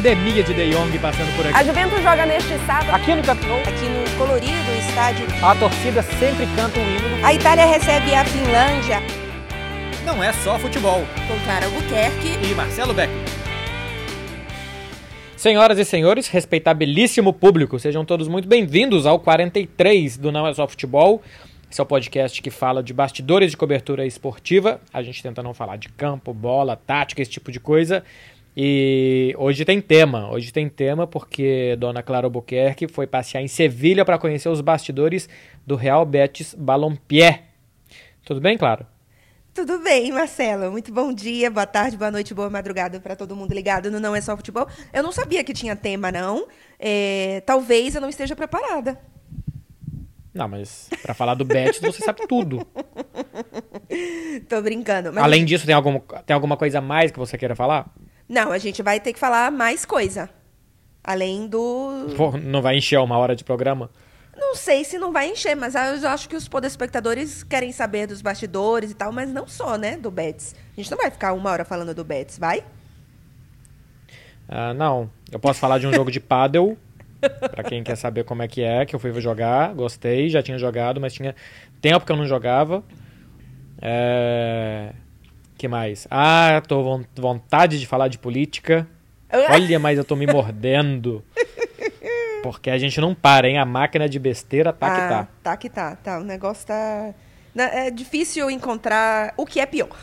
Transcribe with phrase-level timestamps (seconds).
[0.00, 1.66] epidemia de De Jong passando por A aqui.
[1.66, 5.26] Juventus joga neste sábado Aqui no Camp aqui no colorido estádio.
[5.42, 7.24] a torcida sempre canta o hino.
[7.26, 9.02] A Itália recebe a Finlândia
[10.06, 11.04] Não é só futebol.
[11.28, 12.38] com Clara Albuquerque.
[12.50, 13.10] E Marcelo Beck.
[15.36, 20.66] Senhoras e senhores, respeitabilíssimo público, sejam todos muito bem-vindos ao 43 do Não é Só
[20.68, 21.22] Futebol.
[21.70, 24.80] Esse é o podcast que fala de bastidores de cobertura esportiva.
[24.92, 28.02] A gente tenta não falar de campo, bola, tática, esse tipo de coisa.
[28.56, 30.30] E hoje tem tema.
[30.30, 35.28] Hoje tem tema porque Dona Clara Albuquerque foi passear em Sevilha para conhecer os bastidores
[35.66, 37.44] do Real Betis Balompié.
[38.24, 38.88] Tudo bem, Clara?
[39.54, 40.70] Tudo bem, Marcelo?
[40.70, 44.14] Muito bom dia, boa tarde, boa noite, boa madrugada para todo mundo ligado no Não
[44.14, 44.66] É Só Futebol.
[44.92, 46.46] Eu não sabia que tinha tema, não.
[46.78, 48.98] É, talvez eu não esteja preparada.
[50.32, 52.64] Não, mas para falar do Betis você sabe tudo.
[54.48, 55.12] Tô brincando.
[55.12, 57.92] Mas Além disso, tem, algum, tem alguma coisa a mais que você queira falar?
[58.30, 60.30] Não, a gente vai ter que falar mais coisa.
[61.02, 62.14] Além do.
[62.16, 63.90] Pô, não vai encher uma hora de programa?
[64.36, 68.22] Não sei se não vai encher, mas eu acho que os telespectadores querem saber dos
[68.22, 69.96] bastidores e tal, mas não só, né?
[69.96, 70.54] Do Betis.
[70.72, 72.62] A gente não vai ficar uma hora falando do Betis, vai?
[74.48, 75.10] Ah, não.
[75.32, 76.78] Eu posso falar de um jogo de paddle,
[77.50, 80.56] pra quem quer saber como é que é, que eu fui jogar, gostei, já tinha
[80.56, 81.34] jogado, mas tinha
[81.82, 82.84] tempo que eu não jogava.
[83.82, 84.92] É...
[85.60, 86.06] que mais?
[86.10, 88.86] Ah, tô com vontade de falar de política.
[89.50, 91.22] Olha, mas eu tô me mordendo.
[92.42, 93.58] Porque a gente não para, hein?
[93.58, 95.28] A máquina de besteira tá que ah, tá.
[95.42, 96.18] Tá que tá, tá.
[96.18, 97.12] O negócio tá.
[97.54, 99.94] Na- É difícil encontrar o que é pior.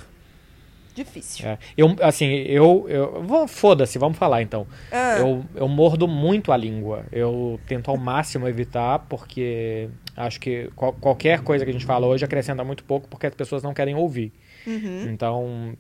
[0.93, 1.47] Difícil.
[1.47, 1.57] É.
[1.75, 2.85] Eu, assim, eu.
[2.87, 4.67] eu Foda-se, vamos falar então.
[4.91, 5.17] Ah.
[5.19, 7.05] Eu, eu mordo muito a língua.
[7.11, 12.05] Eu tento ao máximo evitar, porque acho que qual- qualquer coisa que a gente fala
[12.07, 14.31] hoje acrescenta muito pouco, porque as pessoas não querem ouvir.
[14.67, 15.09] Uhum.
[15.09, 15.77] Então,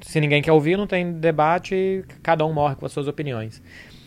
[0.00, 3.60] se ninguém quer ouvir, não tem debate, cada um morre com as suas opiniões.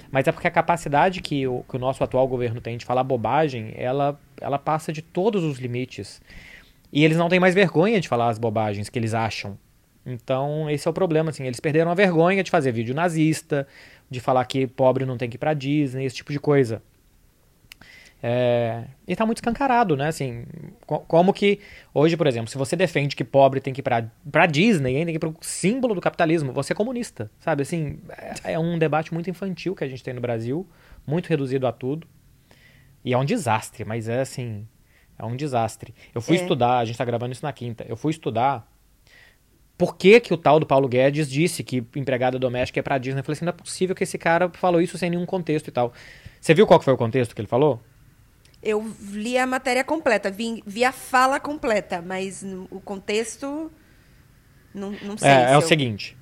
[0.09, 3.03] Mas é porque a capacidade que o, que o nosso atual governo tem de falar
[3.03, 6.21] bobagem, ela, ela passa de todos os limites.
[6.91, 9.57] E eles não têm mais vergonha de falar as bobagens que eles acham.
[10.05, 13.67] Então, esse é o problema, assim, eles perderam a vergonha de fazer vídeo nazista,
[14.09, 16.81] de falar que pobre não tem que ir pra Disney, esse tipo de coisa.
[18.23, 20.07] É, e tá muito escancarado, né?
[20.07, 20.45] Assim,
[20.85, 21.59] co- como que
[21.93, 25.05] hoje, por exemplo, se você defende que pobre tem que ir pra, pra Disney, hein,
[25.05, 27.63] tem que ir pro símbolo do capitalismo, você é comunista, sabe?
[27.63, 27.99] Assim,
[28.43, 30.67] é, é um debate muito infantil que a gente tem no Brasil,
[31.05, 32.07] muito reduzido a tudo.
[33.03, 34.67] E é um desastre, mas é assim,
[35.17, 35.91] é um desastre.
[36.13, 36.41] Eu fui É.
[36.41, 38.69] estudar, a gente tá gravando isso na quinta, eu fui estudar
[39.77, 43.21] por que, que o tal do Paulo Guedes disse que empregada doméstica é pra Disney.
[43.21, 45.71] Eu falei assim, não é possível que esse cara falou isso sem nenhum contexto e
[45.71, 45.91] tal.
[46.39, 47.81] Você viu qual que foi o contexto que ele falou?
[48.63, 53.71] Eu li a matéria completa, vi, vi a fala completa, mas o contexto.
[54.73, 55.29] Não, não sei.
[55.29, 56.15] É, se é o eu- seguinte.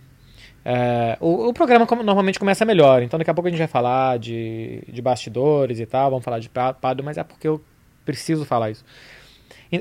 [0.64, 4.18] é, o, o programa normalmente começa melhor, então daqui a pouco a gente vai falar
[4.20, 7.62] de, de bastidores e tal, vamos falar de pa- pado, mas é porque eu
[8.06, 8.84] preciso falar isso.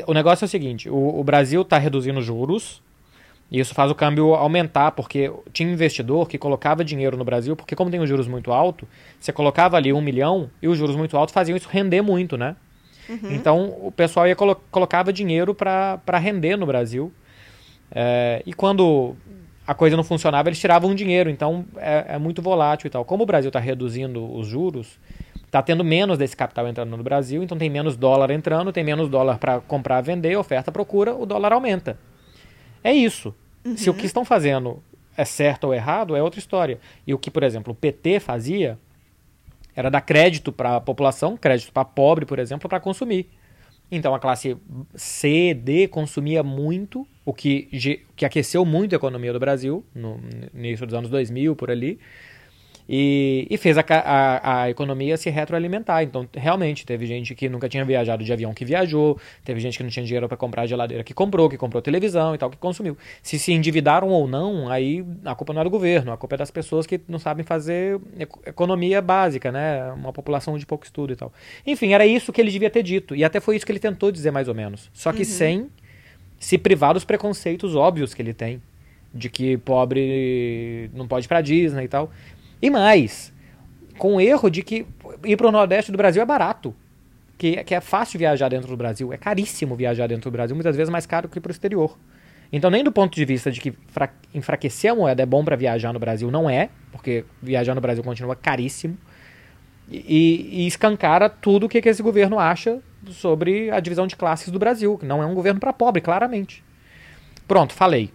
[0.06, 2.82] O negócio é o seguinte: o, o Brasil está reduzindo juros,
[3.50, 7.74] e isso faz o câmbio aumentar, porque tinha investidor que colocava dinheiro no Brasil, porque
[7.74, 8.86] como tem os juros muito alto,
[9.18, 12.56] você colocava ali um milhão e os juros muito altos faziam isso render muito, né?
[13.34, 17.10] Então o pessoal ia colo- colocava dinheiro para render no Brasil.
[17.90, 19.16] É, e quando
[19.66, 21.30] a coisa não funcionava, eles tiravam dinheiro.
[21.30, 23.04] Então é, é muito volátil e tal.
[23.04, 24.98] Como o Brasil está reduzindo os juros,
[25.46, 29.08] está tendo menos desse capital entrando no Brasil, então tem menos dólar entrando, tem menos
[29.08, 31.98] dólar para comprar, vender, oferta, procura, o dólar aumenta.
[32.82, 33.34] É isso.
[33.76, 34.82] Se o que estão fazendo
[35.16, 36.78] é certo ou errado, é outra história.
[37.06, 38.78] E o que, por exemplo, o PT fazia
[39.74, 43.28] era dar crédito para a população, crédito para pobre, por exemplo, para consumir.
[43.90, 44.56] Então a classe
[44.94, 47.68] C, D consumia muito, o que,
[48.14, 50.18] que aqueceu muito a economia do Brasil, no
[50.52, 51.98] no início dos anos 2000, por ali,
[52.88, 56.02] e, e fez a, a, a economia se retroalimentar.
[56.02, 59.84] Então, realmente, teve gente que nunca tinha viajado de avião que viajou, teve gente que
[59.84, 62.96] não tinha dinheiro para comprar geladeira que comprou, que comprou televisão e tal, que consumiu.
[63.22, 66.38] Se se endividaram ou não, aí a culpa não é do governo, a culpa é
[66.38, 69.92] das pessoas que não sabem fazer eco- economia básica, né?
[69.92, 71.32] Uma população de pouco estudo e tal.
[71.66, 73.14] Enfim, era isso que ele devia ter dito.
[73.14, 74.90] E até foi isso que ele tentou dizer, mais ou menos.
[74.94, 75.68] Só que sem
[76.38, 78.62] se privar dos preconceitos óbvios que ele tem.
[79.12, 82.10] De que pobre não pode ir pra Disney e tal.
[82.60, 83.32] E mais,
[83.96, 84.86] com o erro de que
[85.24, 86.74] ir pro Nordeste do Brasil é barato.
[87.36, 89.12] Que, que é fácil viajar dentro do Brasil.
[89.12, 91.96] É caríssimo viajar dentro do Brasil, muitas vezes mais caro que pro exterior.
[92.52, 95.54] Então, nem do ponto de vista de que fra- enfraquecer a moeda é bom para
[95.54, 98.98] viajar no Brasil, não é, porque viajar no Brasil continua caríssimo.
[99.88, 102.80] E, e escancara tudo o que, que esse governo acha
[103.10, 106.64] sobre a divisão de classes do Brasil, que não é um governo para pobre, claramente.
[107.46, 108.10] Pronto, falei.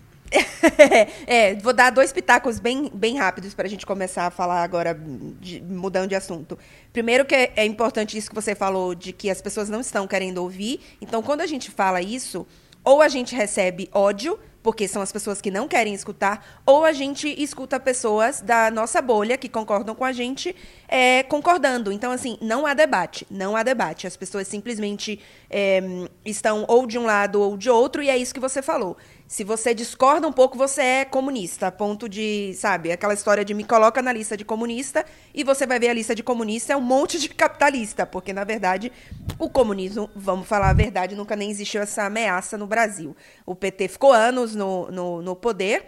[1.27, 4.97] É, vou dar dois pitacos bem, bem rápidos para a gente começar a falar agora,
[5.39, 6.57] de, mudando de assunto.
[6.91, 10.07] Primeiro que é, é importante isso que você falou, de que as pessoas não estão
[10.07, 10.79] querendo ouvir.
[11.01, 12.47] Então, quando a gente fala isso,
[12.83, 16.93] ou a gente recebe ódio, porque são as pessoas que não querem escutar, ou a
[16.93, 20.55] gente escuta pessoas da nossa bolha que concordam com a gente
[20.87, 21.91] é, concordando.
[21.91, 24.07] Então, assim, não há debate, não há debate.
[24.07, 25.19] As pessoas simplesmente
[25.49, 25.81] é,
[26.25, 28.97] estão ou de um lado ou de outro, e é isso que você falou.
[29.33, 33.51] Se você discorda um pouco, você é comunista, a ponto de, sabe, aquela história de
[33.51, 35.03] me coloca na lista de comunista
[35.33, 38.43] e você vai ver a lista de comunista é um monte de capitalista, porque na
[38.43, 38.91] verdade
[39.39, 43.17] o comunismo, vamos falar a verdade, nunca nem existiu essa ameaça no Brasil.
[43.43, 45.83] O PT ficou anos no, no, no poder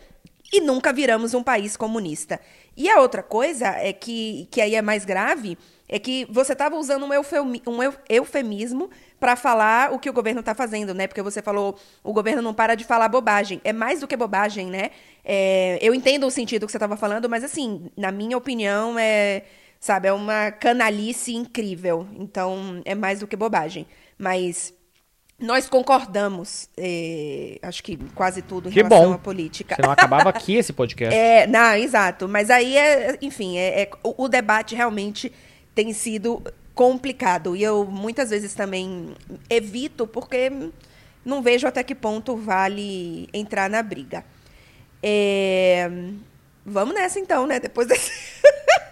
[0.51, 2.39] e nunca viramos um país comunista.
[2.75, 5.55] E a outra coisa é que, que aí é mais grave,
[5.87, 7.79] é que você estava usando um, um
[8.09, 8.89] eufemismo
[9.19, 11.07] para falar o que o governo está fazendo, né?
[11.07, 13.61] Porque você falou, o governo não para de falar bobagem.
[13.63, 14.91] É mais do que bobagem, né?
[15.23, 19.43] É, eu entendo o sentido que você estava falando, mas assim, na minha opinião, é,
[19.79, 22.07] sabe, é uma canalice incrível.
[22.17, 23.85] Então, é mais do que bobagem.
[24.17, 24.73] Mas
[25.39, 29.13] nós concordamos, é, acho que quase tudo em que relação bom.
[29.13, 29.75] à política.
[29.75, 31.15] Senão acabava aqui esse podcast.
[31.15, 32.27] É, não, exato.
[32.27, 35.31] Mas aí, é, enfim, é, é o, o debate realmente
[35.75, 36.41] tem sido
[36.73, 37.55] complicado.
[37.55, 39.09] E eu muitas vezes também
[39.49, 40.51] evito, porque
[41.23, 44.23] não vejo até que ponto vale entrar na briga.
[45.03, 45.89] É...
[46.65, 47.59] Vamos nessa então, né?
[47.59, 48.11] Depois desse.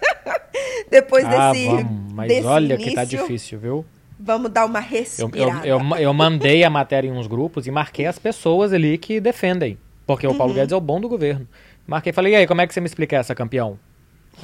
[0.90, 1.66] Depois ah, desse.
[1.66, 2.12] Vamos.
[2.12, 3.84] Mas desse olha início, que tá difícil, viu?
[4.18, 5.66] Vamos dar uma respirada.
[5.66, 8.96] Eu, eu, eu, eu, mandei a matéria em uns grupos e marquei as pessoas ali
[8.96, 9.76] que defendem.
[10.06, 10.58] Porque o Paulo uhum.
[10.58, 11.48] Guedes é o bom do governo.
[11.86, 13.78] Marquei e falei, e aí, como é que você me explica essa, campeão?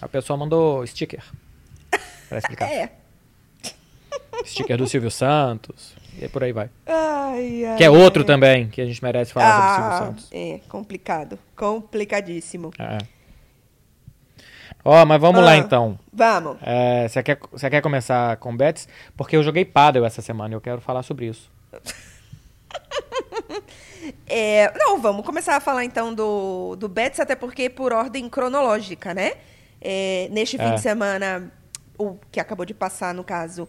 [0.01, 1.23] A pessoa mandou sticker.
[2.31, 2.71] Pra explicar.
[2.71, 2.91] É.
[4.47, 5.95] Sticker do Silvio Santos.
[6.17, 6.71] E por aí vai.
[6.87, 8.27] Ai, ai, que é outro ai.
[8.27, 10.29] também que a gente merece falar ah, sobre o Silvio ah, Santos.
[10.31, 11.37] É, complicado.
[11.57, 12.71] Complicadíssimo.
[12.79, 12.99] É.
[14.85, 15.99] Ó, oh, mas vamos ah, lá então.
[16.13, 16.57] Vamos.
[16.63, 18.87] É, você quer, quer começar com bets?
[19.17, 21.51] Porque eu joguei paddle essa semana e eu quero falar sobre isso.
[24.27, 29.13] é, não, vamos começar a falar então do, do bets, até porque por ordem cronológica,
[29.13, 29.33] né?
[29.81, 30.75] É, neste fim é.
[30.75, 31.51] de semana,
[32.01, 33.69] o que acabou de passar, no caso,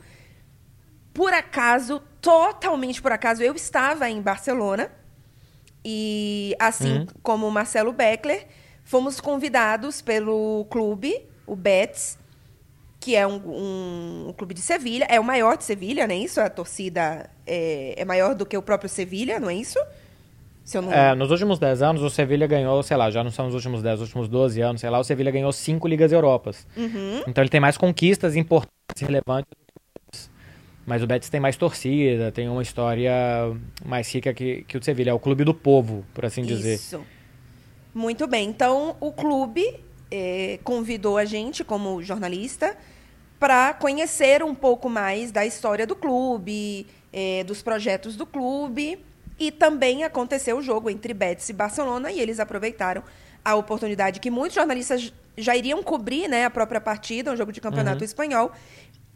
[1.13, 4.91] por acaso, totalmente por acaso, eu estava em Barcelona
[5.83, 7.07] e, assim uhum.
[7.21, 8.47] como o Marcelo Beckler,
[8.83, 12.17] fomos convidados pelo clube, o Betis,
[12.99, 16.19] que é um, um, um, clube de Sevilha, é o maior de Sevilha, não é
[16.19, 16.39] isso?
[16.39, 19.79] A torcida é, é maior do que o próprio Sevilha, não é isso?
[20.75, 20.93] Não...
[20.93, 23.81] É, nos últimos 10 anos, o Sevilha ganhou, sei lá, já não são os últimos
[23.81, 26.67] 10, os últimos 12 anos, sei lá, o Sevilha ganhou 5 Ligas Europas.
[26.77, 27.23] Uhum.
[27.27, 29.51] Então ele tem mais conquistas importantes e relevantes
[30.85, 33.13] mas o Betis tem mais torcida, tem uma história
[33.85, 35.11] mais rica que, que o Sevilha.
[35.11, 36.75] É o clube do povo, por assim dizer.
[36.75, 37.01] Isso.
[37.93, 38.49] Muito bem.
[38.49, 39.79] Então, o clube
[40.09, 42.75] eh, convidou a gente, como jornalista,
[43.39, 48.99] para conhecer um pouco mais da história do clube, eh, dos projetos do clube.
[49.41, 53.03] E também aconteceu o jogo entre Betis e Barcelona, e eles aproveitaram
[53.43, 57.59] a oportunidade que muitos jornalistas já iriam cobrir né, a própria partida, um jogo de
[57.59, 58.05] campeonato uhum.
[58.05, 58.51] espanhol,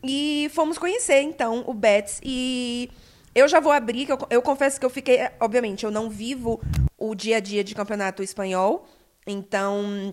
[0.03, 2.19] e fomos conhecer, então, o Betis.
[2.23, 2.89] E
[3.35, 5.19] eu já vou abrir, que eu, eu confesso que eu fiquei.
[5.39, 6.59] Obviamente, eu não vivo
[6.97, 8.87] o dia a dia de campeonato espanhol.
[9.27, 10.11] Então,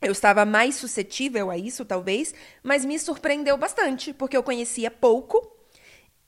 [0.00, 2.34] eu estava mais suscetível a isso, talvez.
[2.62, 5.60] Mas me surpreendeu bastante, porque eu conhecia pouco.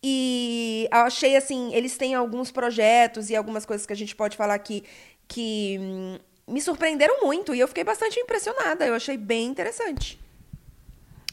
[0.03, 0.42] E
[0.91, 4.85] achei assim, eles têm alguns projetos e algumas coisas que a gente pode falar aqui
[5.29, 8.87] que hum, me surpreenderam muito e eu fiquei bastante impressionada.
[8.87, 10.19] Eu achei bem interessante.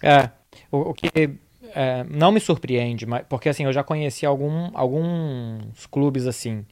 [0.01, 0.29] É,
[0.71, 1.09] o, o que
[1.75, 6.65] é, não me surpreende, mas, porque assim, eu já conheci algum, alguns clubes assim.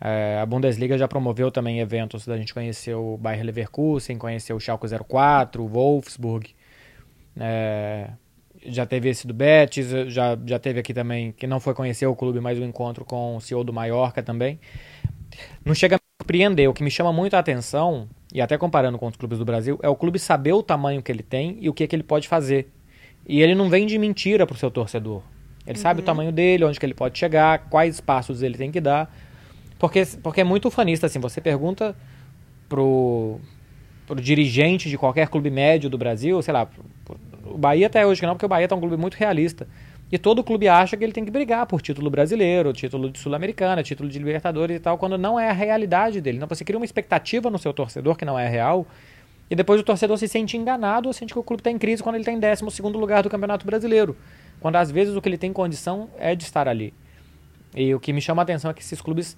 [0.00, 4.60] É, a Bundesliga já promoveu também eventos da gente conhecer o Bayer Leverkusen, conhecer o
[4.60, 6.54] Schalke 04, o Wolfsburg.
[7.38, 8.10] É,
[8.68, 12.14] já teve esse do Betis, já, já teve aqui também, que não foi conhecer o
[12.14, 14.58] clube, mas o um encontro com o CEO do Mallorca também.
[15.64, 16.68] Não chega a me surpreender.
[16.68, 19.78] O que me chama muito a atenção, e até comparando com os clubes do Brasil,
[19.82, 22.28] é o clube saber o tamanho que ele tem e o que, que ele pode
[22.28, 22.70] fazer.
[23.28, 25.22] E ele não vem de mentira pro seu torcedor.
[25.66, 25.82] Ele uhum.
[25.82, 26.06] sabe o uhum.
[26.06, 29.12] tamanho dele, onde que ele pode chegar, quais passos ele tem que dar.
[29.78, 31.94] Porque, porque é muito fanista, assim, você pergunta
[32.68, 33.38] pro,
[34.06, 36.68] pro dirigente de qualquer clube médio do Brasil, sei lá,
[37.50, 39.66] o Bahia até hoje não, porque o Bahia tá um clube muito realista.
[40.10, 43.82] E todo clube acha que ele tem que brigar por título brasileiro, título de Sul-Americana,
[43.82, 46.36] título de Libertadores e tal, quando não é a realidade dele.
[46.36, 48.86] Então você cria uma expectativa no seu torcedor que não é real
[49.48, 52.02] e depois o torcedor se sente enganado ou sente que o clube está em crise
[52.02, 54.16] quando ele está em 12 lugar do Campeonato Brasileiro.
[54.60, 56.92] Quando às vezes o que ele tem condição é de estar ali.
[57.74, 59.36] E o que me chama a atenção é que esses clubes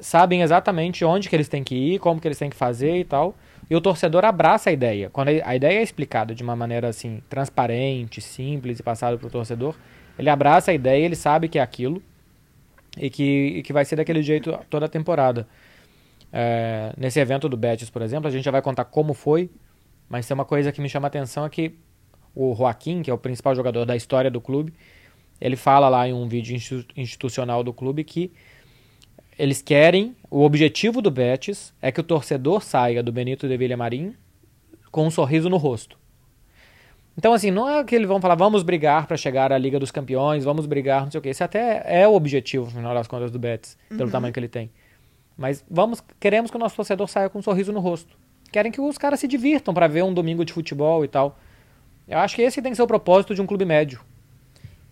[0.00, 3.04] sabem exatamente onde que eles têm que ir, como que eles têm que fazer e
[3.04, 3.36] tal.
[3.68, 5.08] E o torcedor abraça a ideia.
[5.10, 9.30] Quando a ideia é explicada de uma maneira assim transparente, simples e passada para o
[9.30, 9.74] torcedor,
[10.18, 12.02] ele abraça a ideia, ele sabe que é aquilo
[12.96, 13.22] e que,
[13.56, 15.46] e que vai ser daquele jeito toda a temporada.
[16.32, 19.50] É, nesse evento do Betis, por exemplo, a gente já vai contar como foi,
[20.08, 21.74] mas tem uma coisa que me chama a atenção é que
[22.34, 24.74] o Joaquim, que é o principal jogador da história do clube,
[25.40, 26.56] ele fala lá em um vídeo
[26.96, 28.32] institucional do clube que
[29.38, 34.14] eles querem, o objetivo do Betis é que o torcedor saia do Benito de Villamarim
[34.90, 35.98] com um sorriso no rosto.
[37.16, 39.90] Então, assim, não é que eles vão falar, vamos brigar para chegar à Liga dos
[39.90, 41.28] Campeões, vamos brigar, não sei o quê.
[41.28, 44.10] Esse até é o objetivo, no final das contas, do Betis, pelo uhum.
[44.10, 44.70] tamanho que ele tem.
[45.36, 48.16] Mas vamos, queremos que o nosso torcedor saia com um sorriso no rosto.
[48.52, 51.38] Querem que os caras se divirtam para ver um domingo de futebol e tal.
[52.06, 54.00] Eu acho que esse tem que ser o propósito de um clube médio.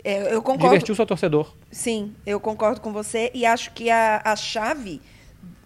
[0.04, 0.68] É, eu concordo.
[0.68, 1.54] Divertir o seu torcedor.
[1.70, 5.00] Sim, eu concordo com você e acho que a, a chave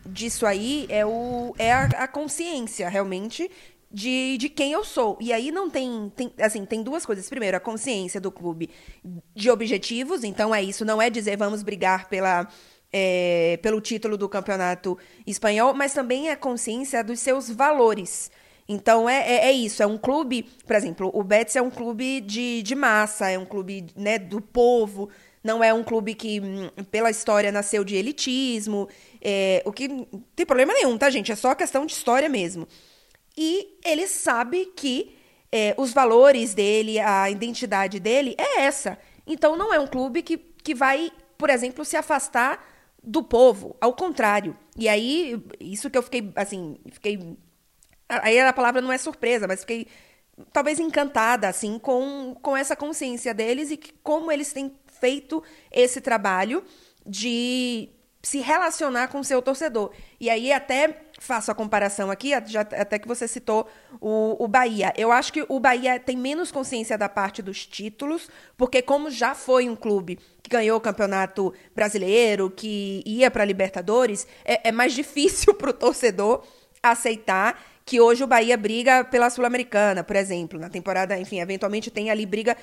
[0.05, 3.51] disso aí é, o, é a, a consciência, realmente,
[3.91, 5.17] de, de quem eu sou.
[5.21, 7.29] E aí não tem, tem, assim, tem duas coisas.
[7.29, 8.71] Primeiro, a consciência do clube
[9.35, 10.23] de objetivos.
[10.25, 12.47] Então é isso, não é dizer vamos brigar pela,
[12.93, 18.31] é, pelo título do campeonato espanhol, mas também a consciência dos seus valores.
[18.69, 22.21] Então é, é, é, isso, é um clube, por exemplo, o Betis é um clube
[22.21, 25.09] de, de massa, é um clube né, do povo,
[25.43, 28.89] não é um clube que, hum, pela história, nasceu de elitismo,
[29.23, 31.31] é, o que não tem problema nenhum, tá, gente?
[31.31, 32.67] É só questão de história mesmo.
[33.37, 35.15] E ele sabe que
[35.53, 38.99] é, os valores dele, a identidade dele é essa.
[39.25, 42.67] Então não é um clube que, que vai, por exemplo, se afastar
[43.03, 44.57] do povo, ao contrário.
[44.77, 47.37] E aí, isso que eu fiquei, assim, fiquei
[48.09, 49.87] Aí a palavra não é surpresa, mas fiquei
[50.53, 56.01] talvez encantada assim com, com essa consciência deles e que, como eles têm feito esse
[56.01, 56.63] trabalho
[57.05, 57.91] de
[58.23, 59.93] se relacionar com o seu torcedor.
[60.19, 63.69] E aí até faço a comparação aqui, já, até que você citou
[64.01, 64.93] o, o Bahia.
[64.97, 69.33] Eu acho que o Bahia tem menos consciência da parte dos títulos, porque como já
[69.33, 74.93] foi um clube que ganhou o campeonato brasileiro, que ia para Libertadores, é, é mais
[74.95, 76.45] difícil para o torcedor
[76.91, 82.11] aceitar que hoje o Bahia briga pela Sul-Americana, por exemplo, na temporada, enfim, eventualmente tem
[82.11, 82.57] ali briga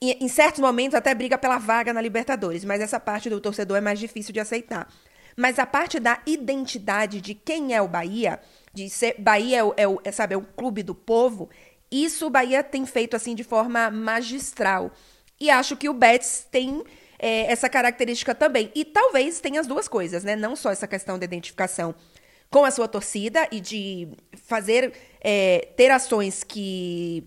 [0.00, 3.80] em certos momentos até briga pela vaga na Libertadores, mas essa parte do torcedor é
[3.80, 4.88] mais difícil de aceitar.
[5.36, 8.40] Mas a parte da identidade de quem é o Bahia,
[8.72, 11.48] de ser Bahia é o, é é, sabe, é o clube do povo,
[11.90, 14.92] isso o Bahia tem feito assim de forma magistral.
[15.40, 16.84] E acho que o Betis tem
[17.18, 18.70] é, essa característica também.
[18.74, 20.36] E talvez tenha as duas coisas, né?
[20.36, 21.94] Não só essa questão da identificação
[22.50, 24.08] com a sua torcida e de
[24.44, 27.24] fazer é, ter ações que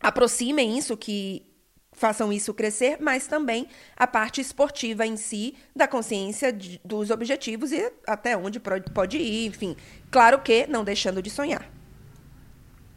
[0.00, 1.44] aproximem isso, que
[1.92, 7.72] façam isso crescer, mas também a parte esportiva em si, da consciência de, dos objetivos
[7.72, 9.76] e até onde pode ir, enfim.
[10.10, 11.68] Claro que não deixando de sonhar.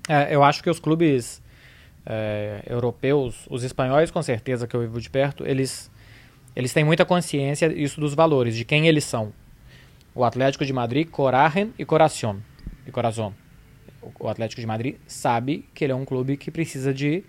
[0.07, 1.41] É, eu acho que os clubes
[2.05, 5.91] é, europeus, os espanhóis com certeza que eu vivo de perto, eles,
[6.55, 9.33] eles têm muita consciência isso dos valores, de quem eles são
[10.13, 12.37] o Atlético de Madrid, Corajen e Coração.
[12.85, 13.33] E Corazón.
[14.19, 17.23] O Atlético de Madrid sabe que ele é um clube que precisa de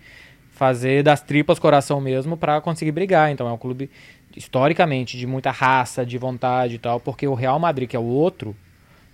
[0.51, 3.31] fazer das tripas coração mesmo para conseguir brigar.
[3.31, 3.89] Então é um clube
[4.35, 8.03] historicamente de muita raça, de vontade e tal, porque o Real Madrid, que é o
[8.03, 8.55] outro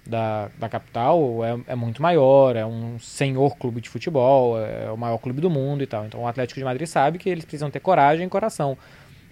[0.06, 4.98] da, da capital, é, é muito maior, é um senhor clube de futebol, é o
[4.98, 6.06] maior clube do mundo e tal.
[6.06, 8.78] Então o Atlético de Madrid sabe que eles precisam ter coragem e coração.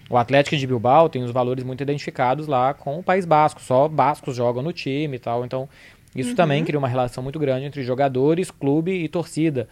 [0.09, 3.61] O Atlético de Bilbao tem os valores muito identificados lá com o País Basco.
[3.61, 5.43] Só bascos jogam no time e tal.
[5.43, 5.67] Então,
[6.15, 6.35] isso uhum.
[6.35, 9.67] também cria uma relação muito grande entre jogadores, clube e torcida.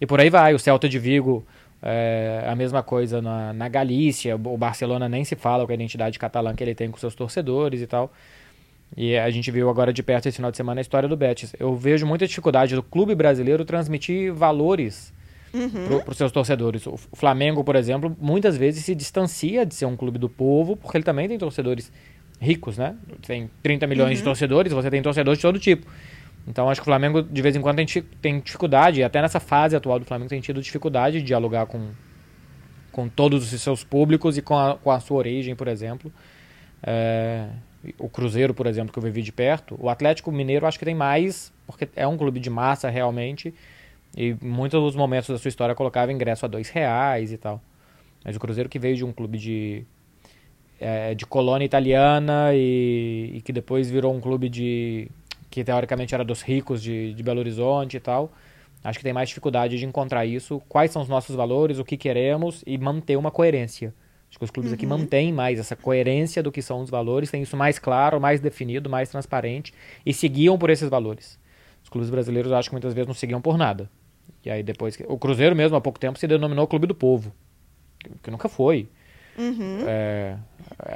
[0.00, 0.54] E por aí vai.
[0.54, 1.44] O Celta de Vigo
[1.82, 4.36] é a mesma coisa na, na Galícia.
[4.36, 7.80] O Barcelona nem se fala com a identidade catalã que ele tem com seus torcedores
[7.80, 8.12] e tal.
[8.96, 11.54] E a gente viu agora de perto esse final de semana a história do Betis.
[11.58, 15.12] Eu vejo muita dificuldade do clube brasileiro transmitir valores
[15.52, 16.00] uhum.
[16.00, 16.86] para os seus torcedores.
[16.86, 20.96] O Flamengo, por exemplo, muitas vezes se distancia de ser um clube do povo, porque
[20.96, 21.92] ele também tem torcedores
[22.40, 22.96] ricos, né?
[23.26, 24.16] Tem 30 milhões uhum.
[24.16, 25.86] de torcedores, você tem torcedores de todo tipo.
[26.46, 27.86] Então acho que o Flamengo, de vez em quando, tem,
[28.22, 31.88] tem dificuldade, até nessa fase atual do Flamengo, tem tido dificuldade de dialogar com,
[32.90, 36.10] com todos os seus públicos e com a, com a sua origem, por exemplo.
[36.82, 37.48] É,
[37.98, 39.76] o Cruzeiro, por exemplo, que eu vivi de perto.
[39.78, 43.54] O Atlético Mineiro acho que tem mais, porque é um clube de massa realmente.
[44.16, 47.62] E muitos dos momentos da sua história colocava ingresso a dois reais e tal.
[48.24, 49.84] Mas o Cruzeiro que veio de um clube de,
[50.80, 55.08] é, de colônia italiana e, e, que depois virou um clube de
[55.50, 58.32] que teoricamente era dos ricos de, de Belo Horizonte e tal.
[58.82, 60.62] Acho que tem mais dificuldade de encontrar isso.
[60.68, 63.94] Quais são os nossos valores, o que queremos e manter uma coerência.
[64.28, 64.74] Acho que os clubes uhum.
[64.74, 68.40] aqui mantêm mais essa coerência do que são os valores, têm isso mais claro, mais
[68.40, 69.72] definido, mais transparente
[70.04, 71.38] e seguiam por esses valores.
[71.82, 73.90] Os clubes brasileiros acho que muitas vezes não seguiam por nada.
[74.48, 74.96] E aí depois.
[75.06, 77.30] O Cruzeiro mesmo, há pouco tempo, se denominou Clube do Povo.
[78.22, 78.88] Que nunca foi.
[79.36, 79.84] Uhum.
[79.86, 80.38] É,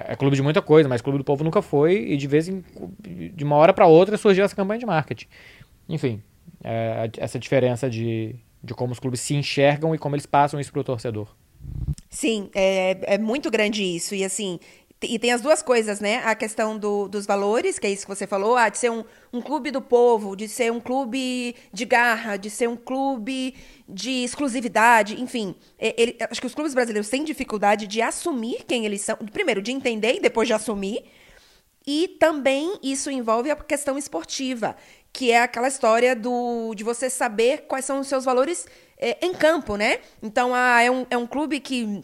[0.09, 2.13] é, clube de muita coisa, mas Clube do Povo nunca foi.
[2.13, 2.65] E de vez em.
[3.35, 5.27] De uma hora para outra surgiu essa campanha de marketing.
[5.87, 6.23] Enfim,
[6.65, 10.73] é, essa diferença de, de como os clubes se enxergam e como eles passam isso
[10.73, 11.29] pro torcedor.
[12.09, 14.15] Sim, é, é muito grande isso.
[14.15, 14.59] E assim,
[15.03, 16.23] e tem as duas coisas, né?
[16.25, 19.05] A questão do, dos valores, que é isso que você falou, ah, de ser um,
[19.33, 23.55] um clube do povo, de ser um clube de garra, de ser um clube
[23.89, 25.55] de exclusividade, enfim.
[25.79, 29.17] Ele, acho que os clubes brasileiros têm dificuldade de assumir quem eles são.
[29.17, 31.05] Primeiro, de entender e depois de assumir.
[31.87, 34.77] E também isso envolve a questão esportiva,
[35.13, 38.67] que é aquela história do, de você saber quais são os seus valores
[38.97, 39.99] é, em campo, né?
[40.23, 42.03] Então, ah, é, um, é um clube que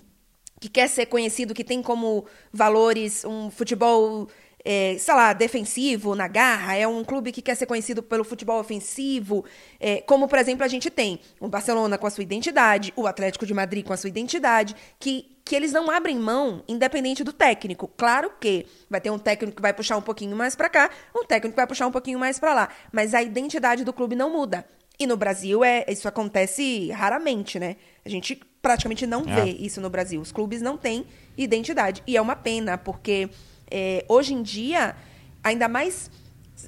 [0.61, 4.29] que quer ser conhecido, que tem como valores um futebol,
[4.65, 8.59] é, sei lá, defensivo, na garra, é um clube que quer ser conhecido pelo futebol
[8.59, 9.45] ofensivo,
[9.79, 13.47] é, como, por exemplo, a gente tem o Barcelona com a sua identidade, o Atlético
[13.47, 17.89] de Madrid com a sua identidade, que, que eles não abrem mão, independente do técnico.
[17.97, 21.25] Claro que vai ter um técnico que vai puxar um pouquinho mais para cá, um
[21.25, 24.31] técnico que vai puxar um pouquinho mais para lá, mas a identidade do clube não
[24.31, 24.67] muda.
[24.99, 27.77] E no Brasil é, isso acontece raramente, né?
[28.05, 29.43] A gente praticamente não é.
[29.43, 30.21] vê isso no Brasil.
[30.21, 32.03] Os clubes não têm identidade.
[32.07, 33.29] E é uma pena, porque
[33.71, 34.97] é, hoje em dia,
[35.43, 36.11] ainda mais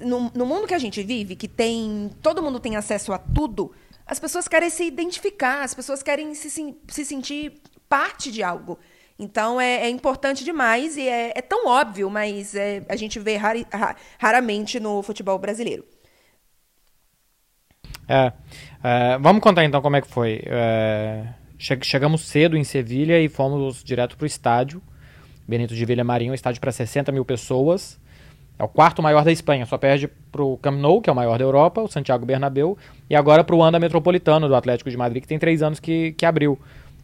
[0.01, 2.11] no, no, mundo que a gente vive, que tem.
[2.21, 3.71] todo mundo tem acesso a tudo,
[4.05, 6.49] as pessoas querem se identificar, as pessoas querem se,
[6.87, 8.79] se sentir parte de algo.
[9.19, 13.35] Então é, é importante demais e é, é tão óbvio, mas é, a gente vê
[13.35, 13.67] rari,
[14.17, 15.85] raramente no futebol brasileiro.
[18.07, 18.33] É,
[18.83, 20.41] é, vamos contar então como é que foi.
[21.69, 24.81] É, chegamos cedo em Sevilha e fomos direto para o estádio.
[25.47, 27.99] Benito de Villamarim, um estádio para 60 mil pessoas.
[28.57, 31.15] É o quarto maior da Espanha, só perde para o Camp Nou, que é o
[31.15, 32.77] maior da Europa, o Santiago Bernabéu,
[33.09, 36.13] e agora para o Anda Metropolitano do Atlético de Madrid, que tem três anos que,
[36.13, 36.59] que abriu.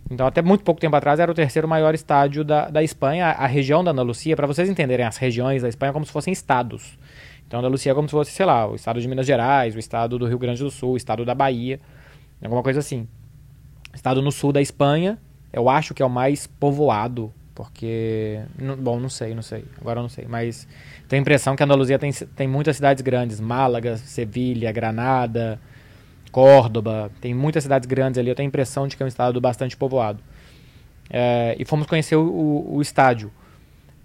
[0.09, 3.27] Então, até muito pouco tempo atrás, era o terceiro maior estádio da, da Espanha.
[3.27, 6.97] A região da Andalucia, para vocês entenderem as regiões da Espanha como se fossem estados.
[7.45, 9.79] Então, a Andalucia é como se fosse, sei lá, o estado de Minas Gerais, o
[9.79, 11.79] estado do Rio Grande do Sul, o estado da Bahia,
[12.41, 13.07] alguma coisa assim.
[13.97, 15.17] Estado no sul da Espanha,
[15.51, 18.39] eu acho que é o mais povoado, porque.
[18.79, 19.65] Bom, não sei, não sei.
[19.81, 20.25] Agora eu não sei.
[20.29, 20.67] Mas
[21.09, 25.59] tenho a impressão que a Andaluzia tem, tem muitas cidades grandes: Málaga, Sevilha, Granada,
[26.31, 27.11] Córdoba.
[27.19, 28.29] Tem muitas cidades grandes ali.
[28.29, 30.19] Eu tenho a impressão de que é um estado bastante povoado.
[31.09, 33.31] É, e fomos conhecer o, o, o estádio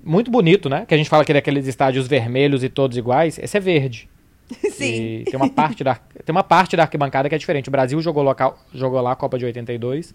[0.04, 0.84] muito bonito, né?
[0.86, 3.38] Que a gente fala que é daqueles estádios vermelhos e todos iguais.
[3.38, 4.08] Esse é verde.
[4.70, 4.94] Sim.
[4.94, 7.68] E tem uma parte da tem uma parte da arquibancada que é diferente.
[7.68, 10.14] O Brasil jogou, local, jogou lá a Copa de 82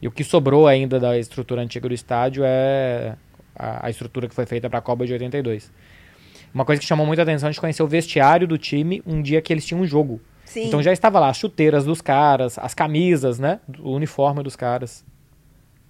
[0.00, 3.16] e o que sobrou ainda da estrutura antiga do estádio é
[3.54, 5.70] a, a estrutura que foi feita para a Copa de 82.
[6.52, 9.42] Uma coisa que chamou muita atenção, a gente conheceu o vestiário do time um dia
[9.42, 10.20] que eles tinham um jogo.
[10.44, 10.68] Sim.
[10.68, 13.60] Então já estava lá as chuteiras dos caras, as camisas, né?
[13.80, 15.04] O uniforme dos caras.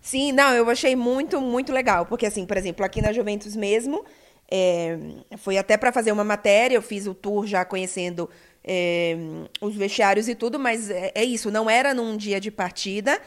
[0.00, 2.04] Sim, não, eu achei muito, muito legal.
[2.04, 4.04] Porque, assim, por exemplo, aqui na Juventus mesmo,
[4.50, 4.98] é,
[5.38, 8.28] foi até para fazer uma matéria, eu fiz o tour já conhecendo
[8.62, 9.16] é,
[9.60, 13.20] os vestiários e tudo, mas é, é, isso, não era num dia de partida.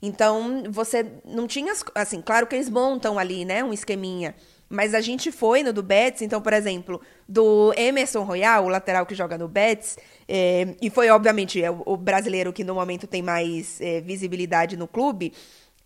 [0.00, 1.72] Então, você não tinha.
[1.94, 3.64] Assim, claro que eles montam ali, né?
[3.64, 4.34] Um esqueminha.
[4.68, 9.06] Mas a gente foi no do Betis, então, por exemplo, do Emerson Royal, o lateral
[9.06, 13.06] que joga no Betis, é, e foi, obviamente, é o, o, brasileiro que no momento
[13.06, 15.32] tem mais é, visibilidade no clube.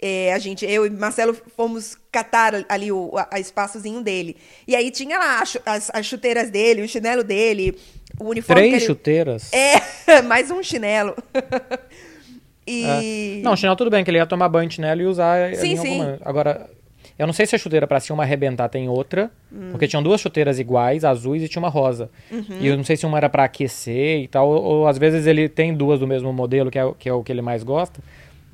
[0.00, 4.36] É, a gente, eu e Marcelo fomos catar ali o a, espaçozinho dele.
[4.66, 7.76] E aí tinha lá as, as chuteiras dele, o chinelo dele,
[8.20, 8.62] o uniforme.
[8.62, 8.86] Três ele...
[8.86, 9.52] chuteiras?
[9.52, 11.16] É, mais um chinelo.
[12.64, 12.84] e...
[12.84, 13.42] É.
[13.42, 15.54] Não, chinelo tudo bem, que ele ia tomar banho de chinelo e usar.
[15.56, 16.00] Sim, sim.
[16.00, 16.18] Alguma...
[16.24, 16.70] Agora,
[17.18, 19.70] eu não sei se a chuteira para cima arrebentar tem outra, hum.
[19.72, 22.08] porque tinham duas chuteiras iguais, azuis, e tinha uma rosa.
[22.30, 22.58] Uhum.
[22.60, 25.26] E eu não sei se uma era para aquecer e tal, ou, ou, às vezes
[25.26, 28.00] ele tem duas do mesmo modelo, que é, que é o que ele mais gosta.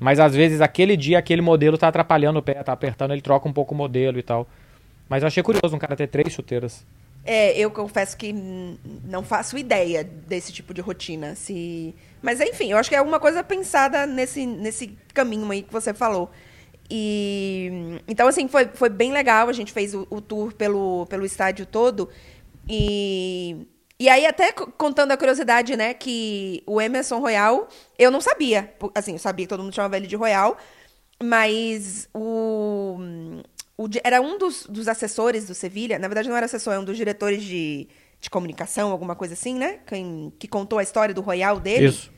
[0.05, 3.49] Mas às vezes aquele dia, aquele modelo tá atrapalhando o pé, tá apertando, ele troca
[3.49, 4.47] um pouco o modelo e tal.
[5.09, 6.85] Mas eu achei curioso um cara ter três chuteiras.
[7.25, 8.31] É, eu confesso que
[9.03, 11.33] não faço ideia desse tipo de rotina.
[11.33, 11.95] Se...
[12.21, 15.91] Mas enfim, eu acho que é alguma coisa pensada nesse, nesse caminho aí que você
[15.91, 16.29] falou.
[16.87, 19.49] E então, assim, foi, foi bem legal.
[19.49, 22.09] A gente fez o, o tour pelo, pelo estádio todo.
[22.69, 23.65] E
[23.97, 28.73] e aí, até contando a curiosidade, né, que o Emerson Royal, eu não sabia.
[28.93, 30.57] Assim, eu sabia que todo mundo chamava ele de Royal,
[31.23, 32.97] mas o,
[33.77, 36.83] o era um dos, dos assessores do Sevilha, na verdade não era assessor, é um
[36.83, 37.87] dos diretores de,
[38.19, 39.79] de comunicação, alguma coisa assim, né?
[39.87, 41.87] Quem, que contou a história do Royal dele.
[41.87, 42.11] Isso.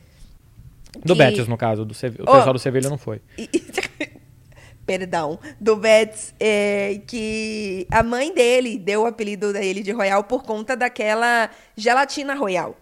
[1.04, 1.18] Do que...
[1.18, 1.84] Betis, no caso.
[1.84, 2.16] Do Sev...
[2.18, 3.22] O oh, pessoal do Sevilha não foi.
[4.88, 10.42] perdão, do Betts, é, que a mãe dele deu o apelido dele de Royal por
[10.42, 12.74] conta daquela gelatina Royal.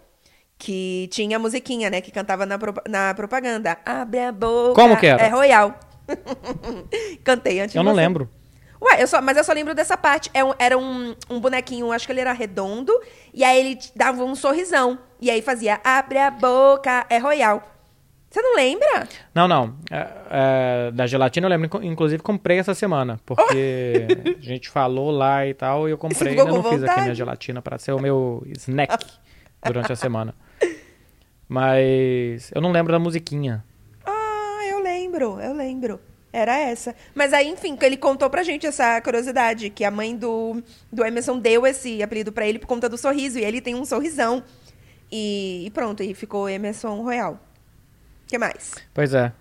[0.57, 1.99] Que tinha a musiquinha, né?
[1.99, 3.77] Que cantava na, pro- na propaganda.
[3.85, 4.73] Abre a boca.
[4.73, 5.21] Como que era?
[5.21, 5.77] É Royal.
[7.25, 7.97] Cantei antes Eu não você.
[8.01, 8.29] lembro.
[8.81, 10.29] Ué, eu só, mas eu só lembro dessa parte.
[10.33, 12.91] É um- era um, um bonequinho, acho que ele era redondo,
[13.33, 14.97] e aí ele dava um sorrisão.
[15.19, 17.61] E aí fazia, abre a boca, é royal.
[18.37, 19.07] Você não lembra?
[19.33, 19.75] Não, não.
[19.89, 24.05] É, é, da gelatina eu lembro, inclusive comprei essa semana, porque
[24.37, 26.33] a gente falou lá e tal, e eu comprei.
[26.33, 27.01] Ainda não com fiz aqui vontade?
[27.01, 29.03] minha gelatina para ser o meu snack
[29.65, 30.35] durante a semana.
[31.49, 33.65] Mas eu não lembro da musiquinha.
[34.05, 35.99] Ah, eu lembro, eu lembro.
[36.31, 36.93] Era essa.
[37.15, 40.61] Mas aí, enfim, que ele contou pra gente essa curiosidade, que a mãe do,
[40.93, 43.83] do Emerson deu esse apelido pra ele por conta do sorriso, e ele tem um
[43.83, 44.43] sorrisão.
[45.11, 47.46] E, e pronto, e ficou Emerson Royal.
[48.27, 48.75] O que mais?
[48.93, 49.31] Pois é.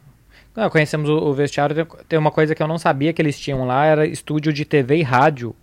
[0.54, 1.86] Ah, conhecemos o, o vestiário.
[2.08, 4.96] Tem- uma coisa que eu não sabia que eles tinham lá, era estúdio de TV
[4.98, 5.54] e rádio.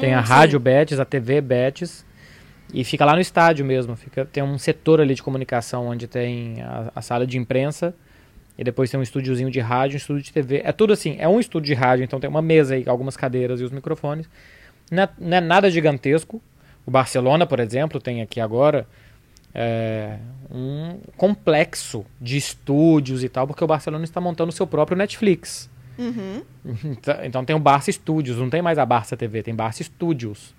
[0.00, 0.28] tem a Hum, sim.
[0.32, 2.04] Rádio Betis, a TV Betis.
[2.74, 3.96] E fica lá no estádio mesmo.
[3.96, 7.94] Fica, tem um setor ali de comunicação onde tem a, a sala de imprensa.
[8.58, 10.60] E depois tem um estúdiozinho de rádio, um estúdio de TV.
[10.64, 13.60] É tudo assim, é um estúdio de rádio, então tem uma mesa aí, algumas cadeiras
[13.60, 14.28] e os microfones.
[14.90, 16.42] Não é, não é nada gigantesco.
[16.84, 18.86] O Barcelona, por exemplo, tem aqui agora
[19.54, 20.18] é,
[20.50, 25.70] um complexo de estúdios e tal, porque o Barcelona está montando o seu próprio Netflix.
[25.98, 26.42] Uhum.
[26.84, 30.54] Então, então tem o Barça Studios, não tem mais a Barça TV, tem Barça Studios.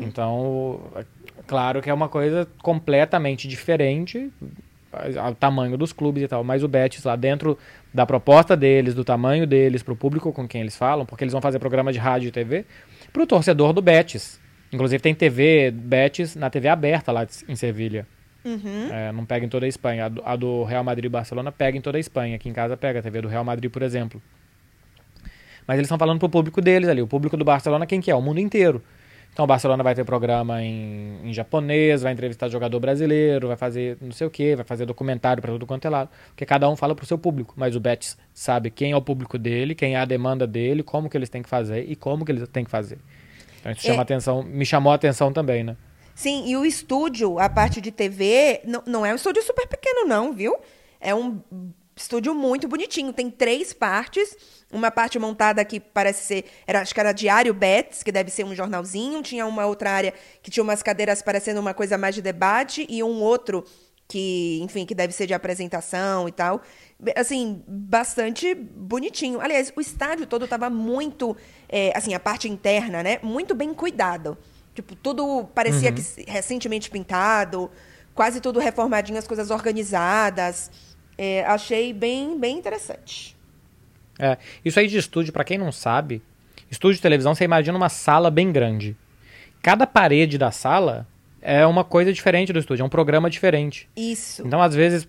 [0.00, 1.04] Então, é
[1.46, 4.30] claro que é uma coisa completamente diferente
[5.20, 7.58] ao tamanho dos clubes e tal, mas o Betis lá dentro
[7.92, 11.42] da proposta deles, do tamanho deles, pro público com quem eles falam, porque eles vão
[11.42, 12.64] fazer programa de rádio e TV,
[13.12, 14.40] pro torcedor do Betis.
[14.72, 18.06] Inclusive tem TV Betis na TV aberta lá em Sevilha.
[18.44, 18.88] Uhum.
[18.90, 20.06] É, não pega em toda a Espanha.
[20.06, 22.36] A do, a do Real Madrid e Barcelona pega em toda a Espanha.
[22.36, 24.22] Aqui em casa pega a TV do Real Madrid, por exemplo.
[25.66, 27.02] Mas eles estão falando pro público deles ali.
[27.02, 28.14] O público do Barcelona, quem que é?
[28.14, 28.82] O mundo inteiro.
[29.32, 33.96] Então o Barcelona vai ter programa em, em japonês, vai entrevistar jogador brasileiro, vai fazer
[34.00, 36.10] não sei o que, vai fazer documentário para tudo quanto é lado.
[36.28, 37.52] Porque cada um fala pro seu público.
[37.56, 41.08] Mas o Betis sabe quem é o público dele, quem é a demanda dele, como
[41.08, 42.98] que eles têm que fazer e como que eles têm que fazer.
[43.60, 44.02] Então isso chama É.
[44.02, 45.76] atenção, me chamou a atenção também, né?
[46.18, 50.04] Sim, e o estúdio, a parte de TV, não, não é um estúdio super pequeno,
[50.04, 50.56] não, viu?
[51.00, 51.40] É um
[51.94, 53.12] estúdio muito bonitinho.
[53.12, 54.36] Tem três partes.
[54.72, 56.44] Uma parte montada que parece ser.
[56.66, 59.22] Era, acho que era Diário Bets, que deve ser um jornalzinho.
[59.22, 62.84] Tinha uma outra área que tinha umas cadeiras parecendo uma coisa mais de debate.
[62.88, 63.64] E um outro
[64.08, 66.60] que, enfim, que deve ser de apresentação e tal.
[67.14, 69.40] Assim, bastante bonitinho.
[69.40, 71.36] Aliás, o estádio todo estava muito.
[71.68, 73.20] é, assim, a parte interna, né?
[73.22, 74.36] Muito bem cuidado.
[74.78, 77.68] Tipo, tudo parecia que se- recentemente pintado,
[78.14, 80.70] quase tudo reformadinho, as coisas organizadas.
[81.18, 83.36] É, achei bem, bem interessante.
[84.20, 86.22] É, isso aí de estúdio, pra quem não sabe,
[86.70, 88.96] estúdio de televisão, você imagina uma sala bem grande.
[89.60, 91.08] Cada parede da sala
[91.42, 93.88] é uma coisa diferente do estúdio, é um programa diferente.
[93.96, 94.46] Isso.
[94.46, 95.08] Então, às vezes,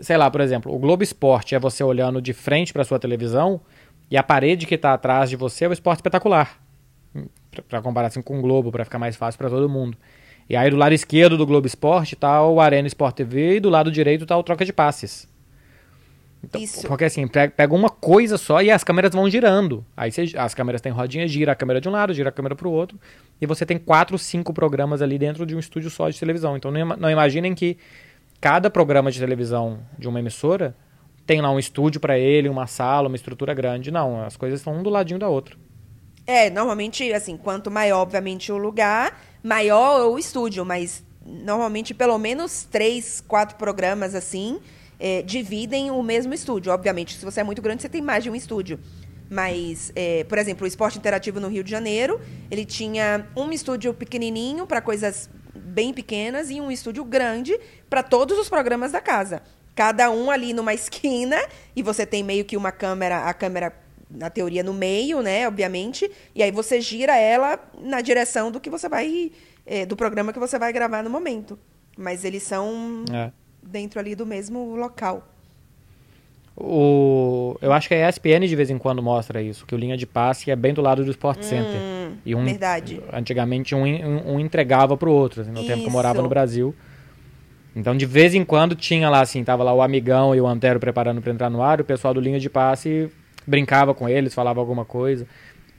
[0.00, 3.60] sei lá, por exemplo, o Globo Esporte é você olhando de frente pra sua televisão
[4.10, 6.58] e a parede que tá atrás de você é o esporte espetacular.
[7.54, 9.96] Pra- Pra comparar assim com o Globo, pra ficar mais fácil pra todo mundo.
[10.48, 13.70] E aí do lado esquerdo do Globo Esporte tá o Arena Sport TV e do
[13.70, 15.26] lado direito tá o Troca de Passes.
[16.42, 16.86] Então, Isso.
[16.86, 19.82] Porque assim, pe- pega uma coisa só e as câmeras vão girando.
[19.96, 22.54] Aí você- as câmeras têm rodinha, gira a câmera de um lado, gira a câmera
[22.54, 22.98] pro outro.
[23.40, 26.54] E você tem quatro, cinco programas ali dentro de um estúdio só de televisão.
[26.56, 27.78] Então não, não imaginem que
[28.42, 30.76] cada programa de televisão de uma emissora
[31.26, 33.90] tem lá um estúdio pra ele, uma sala, uma estrutura grande.
[33.90, 35.56] Não, as coisas estão um do ladinho da outra.
[36.26, 42.64] É, normalmente, assim, quanto maior, obviamente, o lugar, maior o estúdio, mas normalmente pelo menos
[42.70, 44.60] três, quatro programas assim
[44.98, 46.72] é, dividem o mesmo estúdio.
[46.72, 48.78] Obviamente, se você é muito grande, você tem mais de um estúdio.
[49.30, 53.92] Mas, é, por exemplo, o Esporte Interativo no Rio de Janeiro, ele tinha um estúdio
[53.92, 57.58] pequenininho para coisas bem pequenas e um estúdio grande
[57.88, 59.42] para todos os programas da casa.
[59.74, 61.36] Cada um ali numa esquina
[61.74, 66.10] e você tem meio que uma câmera, a câmera na teoria no meio, né, obviamente,
[66.34, 69.32] e aí você gira ela na direção do que você vai
[69.66, 71.58] eh, do programa que você vai gravar no momento.
[71.96, 73.30] Mas eles são É.
[73.62, 75.28] dentro ali do mesmo local.
[76.56, 79.96] O, eu acho que a ESPN de vez em quando mostra isso, que o linha
[79.96, 81.80] de passe é bem do lado do Sport Center.
[82.24, 83.00] E um, Hum, verdade.
[83.12, 86.22] Antigamente um, um, um entregava pro outro, assim, no tempo que eu morava Isso.
[86.22, 86.74] no Brasil.
[87.74, 90.78] Então de vez em quando tinha lá assim, tava lá o amigão e o Antero
[90.78, 93.10] preparando para entrar no ar, o pessoal do linha de passe
[93.46, 95.26] brincava com eles, falava alguma coisa.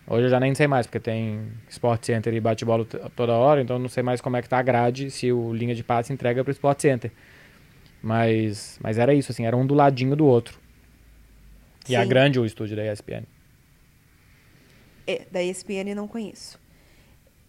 [0.07, 3.77] Hoje eu já nem sei mais, porque tem Sport Center e bate-bola toda hora, então
[3.77, 6.13] eu não sei mais como é que tá a grade se o linha de passe
[6.13, 7.11] entrega pro Sport Center.
[8.03, 10.59] Mas, mas era isso, assim, era um do ladinho do outro.
[11.89, 12.07] E é Sim.
[12.07, 13.23] grande o estúdio da ESPN.
[15.07, 16.59] É, da ESPN não conheço.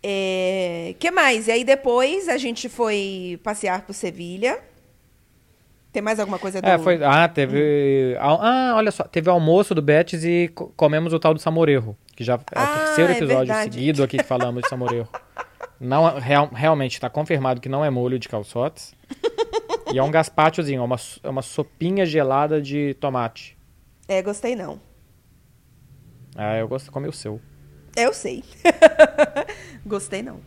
[0.02, 1.48] É, que mais?
[1.48, 4.58] E aí depois a gente foi passear por Sevilha.
[5.96, 6.68] Tem mais alguma coisa do...
[6.68, 7.02] É, foi.
[7.02, 8.14] Ah, teve.
[8.20, 11.96] Ah, olha só, teve almoço do Betis e co- comemos o tal do Samorejo.
[12.14, 13.74] Que já é o Ah, terceiro é episódio verdade.
[13.74, 15.08] seguido aqui que falamos de Samorejo.
[15.80, 18.94] Não, é- real, realmente está confirmado que não é molho de calçotes.
[19.90, 23.56] e é um gazpachozinho, é uma, é uma sopinha gelada de tomate.
[24.06, 24.78] É, gostei não.
[26.36, 27.40] Ah, eu gosto de comer o seu.
[27.96, 28.44] Eu sei.
[29.86, 30.40] gostei não.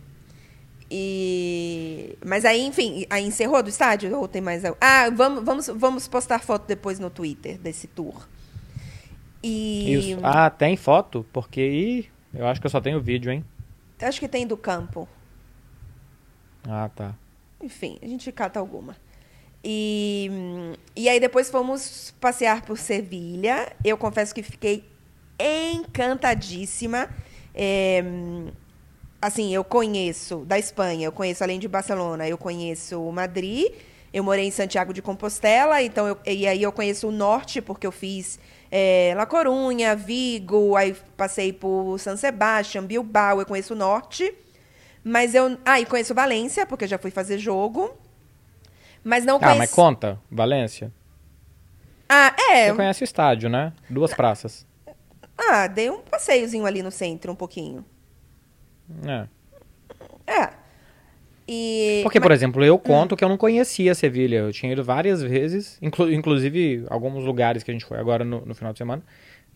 [0.92, 2.18] E...
[2.26, 4.16] Mas aí, enfim, aí encerrou do estádio?
[4.18, 4.66] Ou tem mais...
[4.66, 8.28] al- Ah, vamos, vamos, vamos postar foto depois no Twitter desse tour.
[9.44, 9.94] E...
[9.94, 10.20] Isso.
[10.24, 11.26] Ah, tem foto?
[11.32, 13.46] Porque ih, eu acho que eu só tenho vídeo, hein?
[14.02, 15.08] Acho que tem do campo.
[16.68, 17.16] Ah, tá.
[17.62, 18.96] Enfim, a gente cata alguma.
[19.64, 20.32] E,
[20.96, 23.76] e aí depois fomos passear por Sevilha.
[23.84, 24.86] Eu confesso que fiquei
[25.38, 27.10] encantadíssima.
[27.54, 28.02] É,
[29.22, 33.72] assim, eu conheço da Espanha, eu conheço além de Barcelona, eu conheço Madrid.
[34.12, 37.86] Eu morei em Santiago de Compostela, então eu, e aí eu conheço o norte porque
[37.86, 38.40] eu fiz
[38.72, 44.34] é, La Corunha, Vigo, aí passei por San Sebastián, Bilbao, eu conheço o norte.
[45.04, 45.58] Mas eu.
[45.64, 47.96] Ah, e conheço Valência, porque eu já fui fazer jogo.
[49.04, 49.58] Mas não Ah, conheço.
[49.60, 50.92] mas conta, Valência.
[52.08, 52.70] Ah, é.
[52.70, 53.72] Você conhece o estádio, né?
[53.90, 54.66] Duas praças.
[55.38, 57.86] Ah, dei um passeiozinho ali no centro, um pouquinho.
[59.06, 59.28] É.
[60.32, 60.50] É.
[61.48, 62.02] E.
[62.04, 64.38] Porque, por mas- exemplo, eu conto que eu não conhecia Sevilha.
[64.38, 68.46] Eu tinha ido várias vezes, inclu- inclusive alguns lugares que a gente foi agora no,
[68.46, 69.02] no final de semana.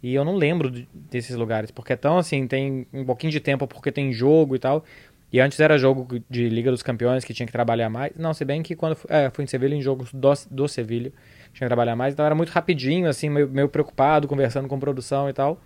[0.02, 1.70] E eu não lembro de- desses lugares.
[1.72, 4.84] Porque é tão assim, tem um pouquinho de tempo porque tem jogo e tal.
[5.32, 8.12] E antes era jogo de Liga dos Campeões que tinha que trabalhar mais.
[8.18, 11.12] Não, se bem que quando fu- é, fui em Sevilha, em jogos do, do Sevilha,
[11.54, 12.14] tinha que trabalhar mais.
[12.14, 15.60] Então era muito rapidinho, assim, meio, meio preocupado, conversando com produção e tal.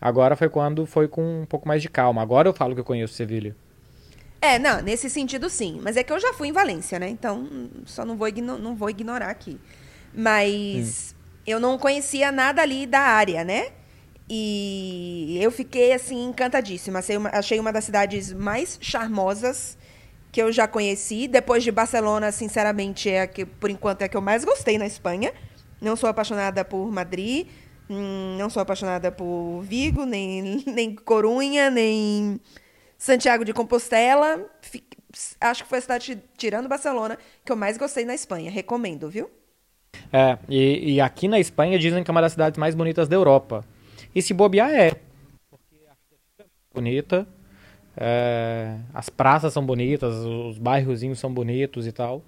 [0.00, 2.22] Agora foi quando foi com um pouco mais de calma.
[2.22, 3.56] Agora eu falo que eu conheço Sevilha.
[4.40, 5.80] É, não, nesse sentido sim.
[5.82, 7.08] Mas é que eu já fui em Valência, né?
[7.08, 9.58] Então, hum, só não vou, não vou ignorar aqui.
[10.14, 11.14] Mas
[11.46, 13.72] eu não conhecia nada ali da área, né?
[14.30, 16.98] E eu fiquei, assim, encantadíssima.
[16.98, 19.76] Achei uma, achei uma das cidades mais charmosas
[20.30, 21.26] que eu já conheci.
[21.26, 24.78] Depois de Barcelona, sinceramente, é a que, por enquanto, é a que eu mais gostei
[24.78, 25.32] na Espanha.
[25.80, 27.48] Não sou apaixonada por Madrid,
[27.90, 32.40] hum, não sou apaixonada por Vigo, nem, nem Corunha, nem
[32.98, 34.50] Santiago de Compostela.
[34.62, 34.84] Fi-
[35.40, 38.50] Acho que foi a cidade, tirando Barcelona, que eu mais gostei na Espanha.
[38.50, 39.30] Recomendo, viu?
[40.12, 43.16] É, e, e aqui na Espanha dizem que é uma das cidades mais bonitas da
[43.16, 43.64] Europa.
[44.14, 44.92] E se bobear é.
[45.50, 47.26] Porque a é bonita,
[47.96, 52.22] é, as praças são bonitas, os bairrozinhos são bonitos e tal.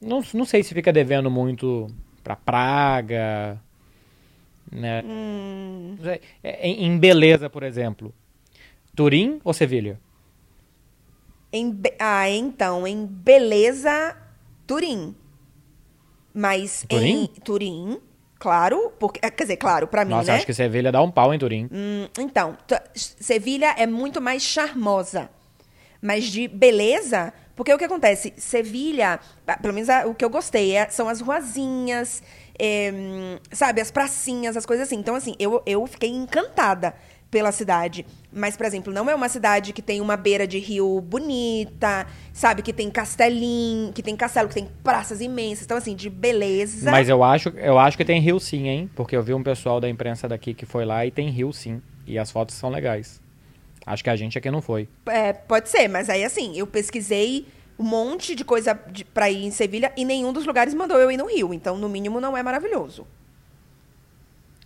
[0.00, 1.88] Não, não sei se fica devendo muito
[2.24, 3.60] pra Praga,
[4.70, 5.02] né?
[6.02, 6.20] Sei.
[6.42, 8.12] É, Em, em beleza, por exemplo.
[8.94, 10.00] Turim ou Sevilha?
[11.52, 14.16] Em be- Ah, então, em beleza,
[14.66, 15.14] Turim.
[16.32, 17.24] Mas Turim?
[17.24, 18.00] em Turim,
[18.38, 20.36] claro, porque, eh, quer dizer, claro, pra mim, Nossa, né?
[20.36, 21.68] acho que Sevilha dá um pau em Turim.
[21.72, 22.56] Hum, então,
[22.94, 25.28] Sevilha é muito mais charmosa.
[26.00, 28.32] Mas de beleza, porque o que acontece?
[28.36, 29.18] Sevilha,
[29.60, 32.22] pelo menos ah, o que eu gostei, é- são as ruazinhas,
[32.62, 32.92] é,
[33.50, 34.96] sabe, as pracinhas, as coisas assim.
[34.96, 36.94] Então, assim, eu, eu fiquei encantada
[37.30, 38.04] pela cidade.
[38.30, 42.60] Mas, por exemplo, não é uma cidade que tem uma beira de rio bonita, sabe,
[42.60, 45.64] que tem castelinho, que tem castelo, que tem praças imensas.
[45.64, 46.90] Então, assim, de beleza.
[46.90, 48.90] Mas eu acho, eu acho que tem rio sim, hein?
[48.94, 51.80] Porque eu vi um pessoal da imprensa daqui que foi lá e tem rio sim.
[52.06, 53.22] E as fotos são legais.
[53.86, 54.86] Acho que a gente aqui não foi.
[55.06, 57.46] É, pode ser, mas aí assim, eu pesquisei
[57.80, 61.10] um monte de coisa de, pra ir em Sevilha e nenhum dos lugares mandou eu
[61.10, 61.54] ir no Rio.
[61.54, 63.06] Então, no mínimo, não é maravilhoso.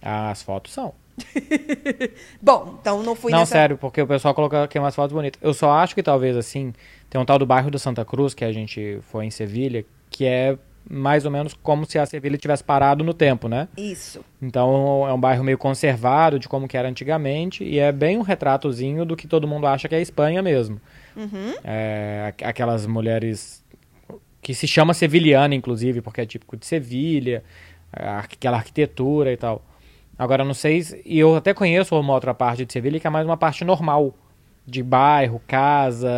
[0.02, 0.92] As fotos são.
[2.42, 3.52] Bom, então não fui não, nessa.
[3.52, 5.40] sério, porque o pessoal colocou aqui umas fotos bonitas.
[5.40, 6.74] Eu só acho que talvez assim,
[7.08, 10.26] tem um tal do bairro do Santa Cruz, que a gente foi em Sevilha, que
[10.26, 10.58] é
[10.90, 13.68] mais ou menos como se a Sevilha tivesse parado no tempo, né?
[13.76, 14.24] Isso.
[14.42, 18.22] Então é um bairro meio conservado de como que era antigamente e é bem um
[18.22, 20.80] retratozinho do que todo mundo acha que é a Espanha mesmo.
[21.64, 23.64] É, aqu- aquelas mulheres
[24.42, 27.42] que se chama sevilhana, inclusive, porque é típico de Sevilha,
[27.92, 29.64] aquela arquitetura e tal.
[30.18, 33.10] Agora, não sei, se- e eu até conheço uma outra parte de Sevilha que é
[33.10, 34.14] mais uma parte normal,
[34.66, 36.08] de bairro, casa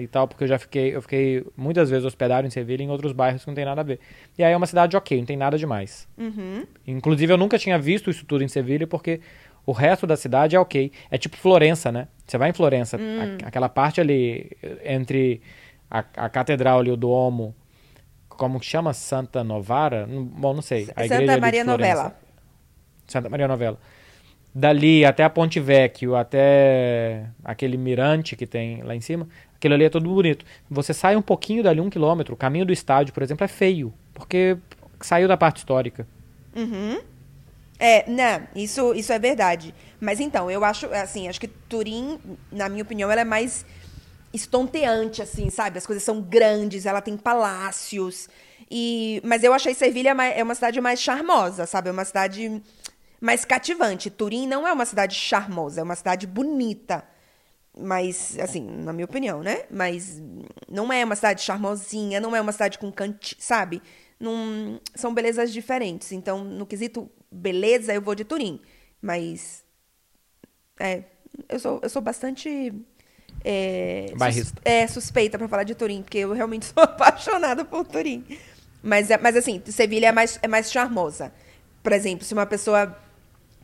[0.00, 3.12] e tal, porque eu já fiquei, eu fiquei muitas vezes hospedado em Sevilha em outros
[3.12, 4.00] bairros que não tem nada a ver.
[4.38, 6.08] E aí é uma cidade ok, não tem nada demais.
[6.86, 9.20] Inclusive, eu nunca tinha visto isso tudo em Sevilha, porque
[9.66, 10.90] o resto da cidade é ok.
[11.10, 12.08] É tipo Florença, né?
[12.26, 14.50] Você vai em Florença, a- aquela parte ali
[14.84, 15.40] entre
[15.90, 17.54] a, a catedral e o Duomo,
[18.28, 18.92] como que chama?
[18.92, 20.06] Santa Novara?
[20.06, 20.88] Não- Bom, não sei.
[20.96, 21.64] A Santa ali de Maria.
[21.64, 22.16] Novella.
[23.06, 23.78] Santa Maria Novella.
[24.54, 29.84] dali até a Ponte Vecchio, até aquele mirante que tem lá em cima, aquilo ali
[29.84, 30.44] é tudo bonito.
[30.70, 33.92] Você sai um pouquinho dali, um quilômetro, o caminho do estádio, por exemplo, é feio,
[34.12, 34.56] porque
[35.00, 36.06] saiu da parte histórica.
[36.54, 37.00] Uhum.
[37.78, 39.74] É, não, isso, isso é verdade.
[40.00, 42.18] Mas então, eu acho, assim, acho que Turim,
[42.50, 43.64] na minha opinião, ela é mais
[44.32, 45.78] estonteante, assim, sabe?
[45.78, 48.28] As coisas são grandes, ela tem palácios.
[48.70, 51.88] E, mas eu achei Sevilha é uma cidade mais charmosa, sabe?
[51.88, 52.62] É uma cidade
[53.20, 54.10] mais cativante.
[54.10, 57.04] Turim não é uma cidade charmosa, é uma cidade bonita.
[57.78, 59.64] Mas, assim, na minha opinião, né?
[59.70, 60.22] Mas
[60.68, 63.82] não é uma cidade charmosinha, não é uma cidade com cante, sabe?
[64.18, 66.12] Não, são belezas diferentes.
[66.12, 68.60] Então, no quesito beleza, eu vou de Turim.
[69.00, 69.64] Mas.
[70.78, 71.04] É.
[71.48, 72.72] Eu sou, eu sou bastante.
[73.44, 74.06] É.
[74.32, 78.24] Sus, é, suspeita para falar de Turim, porque eu realmente sou apaixonada por Turim.
[78.82, 81.32] Mas, é, mas assim, Sevilha é mais, é mais charmosa.
[81.82, 82.96] Por exemplo, se uma pessoa.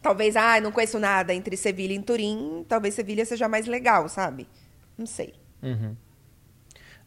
[0.00, 4.46] Talvez, ah, não conheço nada entre Sevilha e Turim, talvez Sevilha seja mais legal, sabe?
[4.96, 5.34] Não sei.
[5.60, 5.96] Uhum.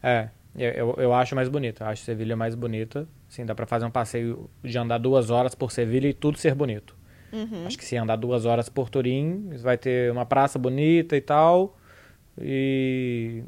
[0.03, 1.85] É, eu, eu acho mais bonita.
[1.85, 3.07] Acho Sevilha mais bonita.
[3.27, 6.53] Sim, dá para fazer um passeio de andar duas horas por Sevilha e tudo ser
[6.53, 6.95] bonito.
[7.31, 7.65] Uhum.
[7.65, 11.77] Acho que se andar duas horas por Turim, vai ter uma praça bonita e tal.
[12.39, 13.43] E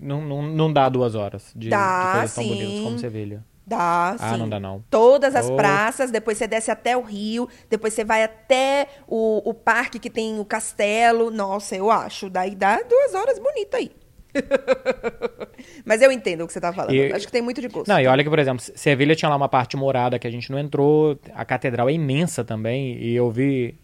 [0.00, 2.48] não, não, não dá duas horas de, dá, de coisas sim.
[2.48, 3.44] tão bonitas como Sevilha.
[3.66, 4.36] Dá, ah, sim.
[4.36, 4.84] não dá não.
[4.90, 5.56] Todas as oh.
[5.56, 10.10] praças, depois você desce até o rio, depois você vai até o, o parque que
[10.10, 11.30] tem o castelo.
[11.30, 12.28] Nossa, eu acho.
[12.28, 13.90] Daí dá duas horas bonita aí.
[15.84, 16.94] Mas eu entendo o que você tá falando.
[16.94, 17.88] E, Acho que tem muito de gosto.
[17.88, 20.50] Não, e olha que, por exemplo, Sevilha tinha lá uma parte morada que a gente
[20.50, 21.18] não entrou.
[21.34, 22.96] A catedral é imensa também.
[22.98, 23.74] E eu vi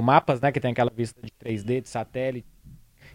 [0.00, 2.46] mapas, né, que tem aquela vista de 3D, de satélite.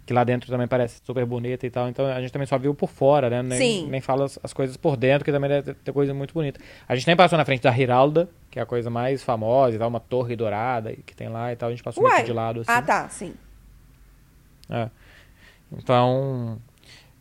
[0.06, 1.90] Que lá dentro também parece super bonita e tal.
[1.90, 3.42] Então a gente também só viu por fora, né?
[3.42, 3.88] Nem, Sim.
[3.90, 6.60] nem fala as, as coisas por dentro, que também deve ter coisa muito bonita.
[6.88, 9.80] A gente nem passou na frente da Giralda, que é a coisa mais famosa e
[9.80, 11.70] tal, uma torre dourada que tem lá e tal.
[11.70, 12.18] A gente passou Uai.
[12.18, 12.72] meio de lado assim.
[12.72, 13.34] Ah, tá, sim.
[14.70, 14.90] É.
[15.76, 16.60] Então,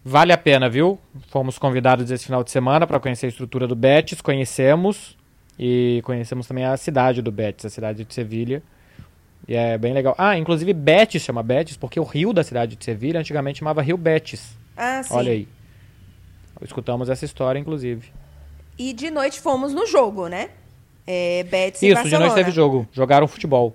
[0.05, 0.99] Vale a pena, viu?
[1.31, 5.17] Fomos convidados esse final de semana para conhecer a estrutura do Betis, conhecemos
[5.59, 8.63] e conhecemos também a cidade do Betis, a cidade de Sevilha.
[9.49, 10.15] E é bem legal.
[10.19, 13.97] Ah, inclusive Betis chama Betis porque o rio da cidade de Sevilha antigamente chamava Rio
[13.97, 14.59] Betis.
[14.77, 15.15] Ah, sim.
[15.15, 15.49] Olha aí.
[16.61, 18.13] Escutamos essa história, inclusive.
[18.79, 20.51] E de noite fomos no jogo, né?
[21.07, 22.25] É, Betis e Isso, Barcelona.
[22.25, 22.87] de noite teve jogo.
[22.93, 23.75] Jogaram futebol.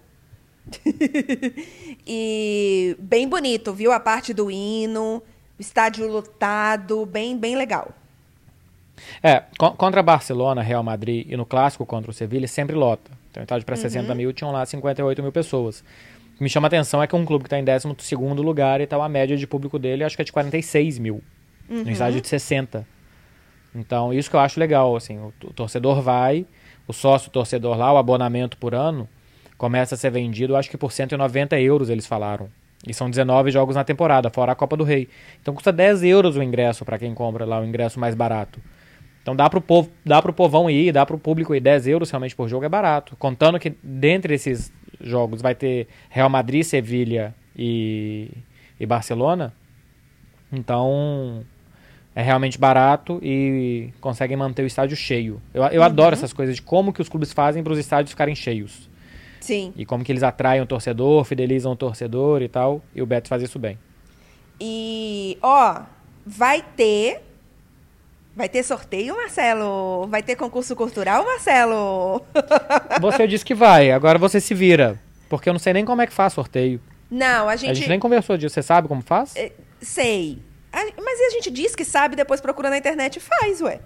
[2.06, 3.92] e bem bonito, viu?
[3.92, 5.24] A parte do hino
[5.60, 7.91] estádio lotado, bem, bem legal.
[9.24, 9.43] É,
[9.78, 13.12] contra Barcelona, Real Madrid e no clássico contra o Sevilha sempre lota.
[13.32, 13.82] Então, estádio para uhum.
[13.82, 15.82] 60 mil, tinham lá 58 mil pessoas.
[16.34, 18.82] O que me chama a atenção é que um clube que está em 12 lugar
[18.82, 21.22] e tal, a média de público dele acho que é de 46 mil.
[21.69, 21.84] Uhum.
[21.84, 22.88] No estádio de 60.
[23.76, 26.45] Então, isso que eu acho legal, assim, o, o torcedor vai,
[26.88, 29.08] o sócio torcedor lá, o abonamento por ano,
[29.58, 32.50] começa a ser vendido, acho que por 190 euros eles falaram.
[32.88, 35.10] E são 19 jogos na temporada, fora a Copa do Rei.
[35.42, 38.60] Então custa 10 euros o ingresso para quem compra lá, o ingresso mais barato.
[39.22, 41.60] Então dá pro, povo, dá pro povão ir, dá pro público ir.
[41.60, 43.15] 10 euros realmente por jogo é barato.
[43.18, 48.32] Contando que dentre esses jogos vai ter Real Madrid, Sevilha e,
[48.80, 49.54] e Barcelona.
[50.52, 51.46] Então
[52.15, 55.42] é realmente barato e conseguem manter o estádio cheio.
[55.54, 55.86] Eu, eu uhum.
[55.86, 58.89] adoro essas coisas de como que os clubes fazem para os estádios ficarem cheios.
[59.39, 59.73] Sim.
[59.75, 62.82] E como que eles atraem o torcedor, fidelizam o torcedor e tal.
[62.93, 63.78] E o Betis faz isso bem.
[64.60, 65.84] E, ó,
[66.25, 67.21] vai ter.
[68.36, 70.08] Vai ter sorteio, Marcelo?
[70.08, 72.21] Vai ter concurso cultural, Marcelo?
[73.02, 75.02] Você disse que vai, agora você se vira.
[75.28, 76.82] Porque eu não sei nem como é que faz sorteio.
[77.10, 77.71] Não, a gente.
[77.71, 78.54] A gente nem conversou disso.
[78.54, 79.36] Você sabe como faz?
[79.36, 80.41] É, sei.
[80.71, 83.80] Mas a gente diz que sabe, depois procura na internet e faz, ué.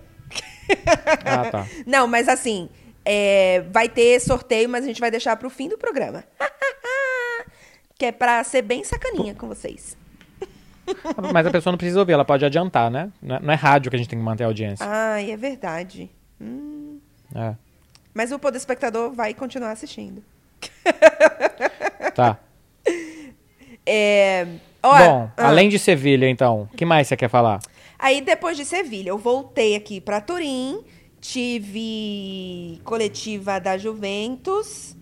[1.25, 1.67] Ah, tá.
[1.87, 2.69] Não, mas assim,
[3.05, 6.23] é, vai ter sorteio, mas a gente vai deixar para o fim do programa.
[7.97, 9.97] que é para ser bem sacaninha com vocês.
[11.31, 13.09] Mas a pessoa não precisa ouvir, ela pode adiantar, né?
[13.21, 14.85] Não é, não é rádio que a gente tem que manter a audiência.
[14.85, 16.09] Ai, é verdade.
[16.41, 16.99] Hum.
[17.33, 17.55] É.
[18.13, 20.23] Mas o poder espectador vai continuar assistindo.
[22.13, 22.37] Tá.
[23.83, 24.45] É,
[24.83, 25.47] Bom, ah.
[25.47, 27.59] além de Sevilha, então, o que mais você quer falar?
[27.97, 30.83] Aí, depois de Sevilha, eu voltei aqui para Turim
[31.23, 34.93] tive coletiva da Juventus.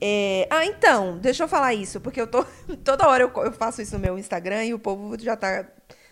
[0.00, 0.48] É...
[0.50, 2.44] Ah, então, deixa eu falar isso, porque eu tô.
[2.82, 5.66] Toda hora eu, eu faço isso no meu Instagram e o povo já tá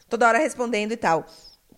[0.09, 1.25] toda hora respondendo e tal.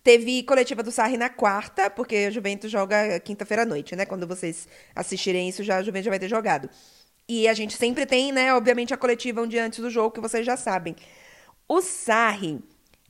[0.03, 4.05] Teve coletiva do Sarri na quarta, porque a Juventus joga quinta-feira à noite, né?
[4.05, 6.69] Quando vocês assistirem isso, já a Juventus já vai ter jogado.
[7.27, 10.19] E a gente sempre tem, né, obviamente, a coletiva um dia antes do jogo, que
[10.19, 10.95] vocês já sabem.
[11.67, 12.59] O Sarri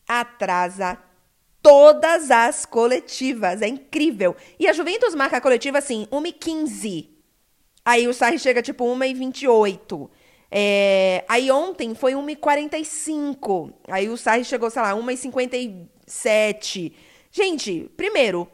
[0.08, 0.98] atrasa
[1.70, 3.62] todas as coletivas.
[3.62, 4.36] É incrível.
[4.60, 7.08] E a Juventus marca a coletiva assim, 1h15.
[7.86, 10.10] Aí o Sarri chega tipo 1h28.
[10.50, 13.72] É, aí ontem foi 1h45.
[13.88, 16.92] Aí o Sarri chegou, sei lá, 1h57.
[17.32, 18.50] Gente, primeiro,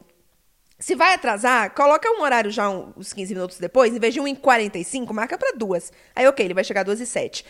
[0.78, 5.10] se vai atrasar, coloca um horário já uns 15 minutos depois, em vez de 1h45,
[5.14, 5.90] marca para duas.
[6.14, 7.46] Aí, ok, ele vai chegar às 2 h 07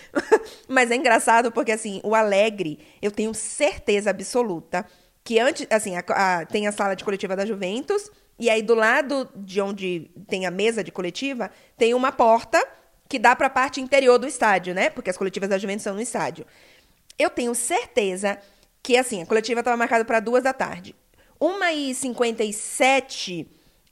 [0.69, 4.87] Mas é engraçado porque, assim, o Alegre, eu tenho certeza absoluta
[5.27, 8.09] que antes, assim, a, a, tem a sala de coletiva da Juventus,
[8.39, 12.65] e aí do lado de onde tem a mesa de coletiva, tem uma porta
[13.09, 14.89] que dá para a parte interior do estádio, né?
[14.89, 16.47] Porque as coletivas da Juventus são no estádio.
[17.19, 18.39] Eu tenho certeza
[18.81, 20.95] que, assim, a coletiva estava marcada para duas da tarde.
[21.41, 23.49] 1h57,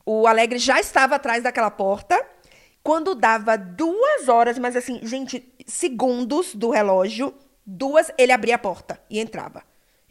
[0.06, 2.24] o Alegre já estava atrás daquela porta.
[2.80, 7.34] Quando dava duas horas, mas assim, gente, segundos do relógio,
[7.66, 9.64] duas, ele abria a porta e entrava.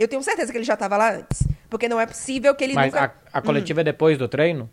[0.03, 1.47] Eu tenho certeza que ele já estava lá antes.
[1.69, 3.15] Porque não é possível que ele mas nunca...
[3.31, 3.81] a, a coletiva hum.
[3.81, 4.69] é depois do treino?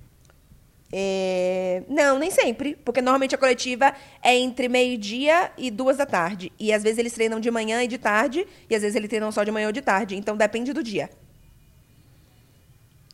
[0.92, 1.82] É...
[1.88, 2.76] Não, nem sempre.
[2.84, 6.52] Porque normalmente a coletiva é entre meio-dia e duas da tarde.
[6.58, 8.46] E às vezes eles treinam de manhã e de tarde.
[8.68, 10.16] E às vezes eles treinam só de manhã ou de tarde.
[10.16, 11.08] Então depende do dia.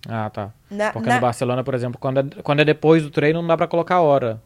[0.08, 0.52] Ah, tá.
[0.70, 1.16] Na, Porque na...
[1.16, 4.00] no Barcelona, por exemplo, quando é, quando é depois do treino, não dá para colocar
[4.00, 4.42] hora.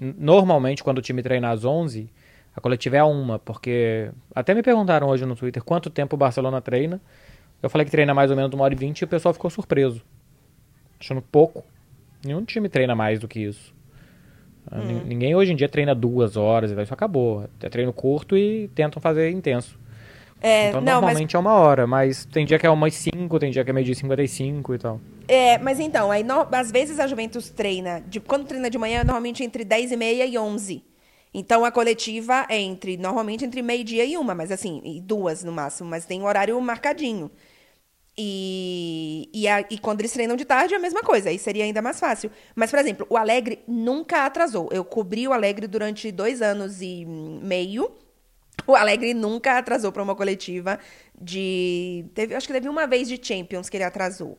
[0.00, 2.10] Normalmente, quando o time treina às 11,
[2.54, 6.18] a coletiva é a uma, porque até me perguntaram hoje no Twitter quanto tempo o
[6.18, 7.00] Barcelona treina.
[7.62, 9.50] Eu falei que treina mais ou menos uma hora e vinte e o pessoal ficou
[9.50, 10.02] surpreso.
[10.98, 11.64] Achando pouco.
[12.24, 13.74] Nenhum time treina mais do que isso.
[14.70, 15.02] Hum.
[15.06, 17.48] Ninguém hoje em dia treina duas horas, isso acabou.
[17.62, 19.78] É treino curto e tentam fazer intenso.
[20.42, 21.34] É, então, não, normalmente mas...
[21.34, 23.84] é uma hora, mas tem dia que é umas 5, tem dia que é meio
[23.84, 25.00] dia 55 e tal.
[25.28, 29.04] É, mas então, aí no, às vezes a Juventus treina, de, quando treina de manhã,
[29.04, 30.82] normalmente entre 10 e meia e 11.
[31.32, 35.88] Então a coletiva é entre, normalmente entre meio-dia e uma, mas assim, duas no máximo,
[35.88, 37.30] mas tem um horário marcadinho.
[38.18, 41.64] E, e, a, e, quando eles treinam de tarde é a mesma coisa, aí seria
[41.64, 42.30] ainda mais fácil.
[42.54, 44.68] Mas, por exemplo, o Alegre nunca atrasou.
[44.72, 47.90] Eu cobri o Alegre durante dois anos e meio
[48.66, 50.78] o Alegre nunca atrasou para uma coletiva
[51.20, 52.04] de.
[52.14, 54.38] Teve, acho que teve uma vez de Champions que ele atrasou.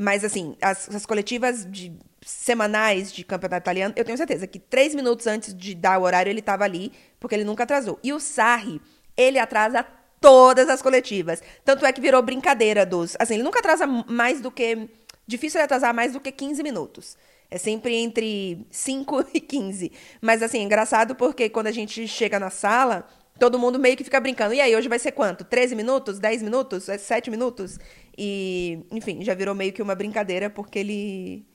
[0.00, 1.92] Mas, assim, as, as coletivas de,
[2.22, 6.30] semanais de campeonato italiano, eu tenho certeza que três minutos antes de dar o horário
[6.30, 6.90] ele estava ali,
[7.20, 7.98] porque ele nunca atrasou.
[8.02, 8.80] E o Sarri,
[9.14, 9.84] ele atrasa
[10.18, 11.42] todas as coletivas.
[11.66, 13.14] Tanto é que virou brincadeira dos.
[13.18, 14.88] Assim, ele nunca atrasa mais do que.
[15.26, 17.18] Difícil ele atrasar mais do que 15 minutos.
[17.50, 19.92] É sempre entre 5 e 15.
[20.22, 23.06] Mas, assim, é engraçado porque quando a gente chega na sala,
[23.38, 24.54] todo mundo meio que fica brincando.
[24.54, 25.44] E aí, hoje vai ser quanto?
[25.44, 26.18] 13 minutos?
[26.18, 26.84] 10 minutos?
[26.84, 27.78] 7 é minutos?
[28.22, 31.46] E, enfim, já virou meio que uma brincadeira, porque ele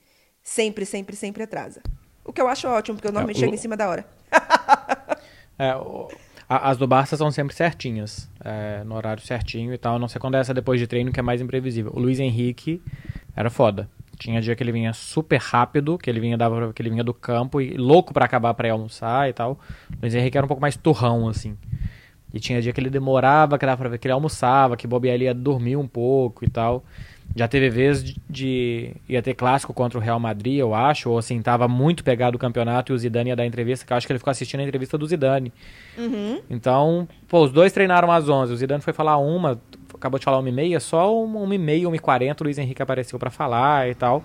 [0.42, 1.80] sempre, sempre, sempre atrasa.
[2.24, 3.40] O que eu acho ótimo, porque eu normalmente é, o...
[3.42, 4.04] chego em cima da hora.
[5.56, 6.08] é, o...
[6.48, 9.96] As do Barça são sempre certinhas, é, no horário certinho e tal.
[9.96, 11.92] Não sei quando é essa depois de treino que é mais imprevisível.
[11.94, 12.82] O Luiz Henrique
[13.36, 13.88] era foda.
[14.18, 17.14] Tinha dia que ele vinha super rápido, que ele vinha, dava, que ele vinha do
[17.14, 19.60] campo e louco para acabar para almoçar e tal.
[19.90, 21.56] O Luiz Henrique era um pouco mais turrão, assim.
[22.36, 25.14] E tinha dia que ele demorava, que dava pra ver que ele almoçava, que bobear
[25.14, 26.84] ele ia dormir um pouco e tal.
[27.34, 31.16] Já teve vezes de, de, ia ter clássico contra o Real Madrid, eu acho, ou
[31.16, 34.06] assim, tava muito pegado o campeonato e o Zidane ia dar entrevista, que eu acho
[34.06, 35.50] que ele ficou assistindo a entrevista do Zidane.
[35.96, 36.42] Uhum.
[36.50, 39.58] Então, pô, os dois treinaram às 11, o Zidane foi falar uma,
[39.94, 42.58] acabou de falar uma e meia, só uma e meia, uma e quarenta o Luiz
[42.58, 44.22] Henrique apareceu para falar e tal,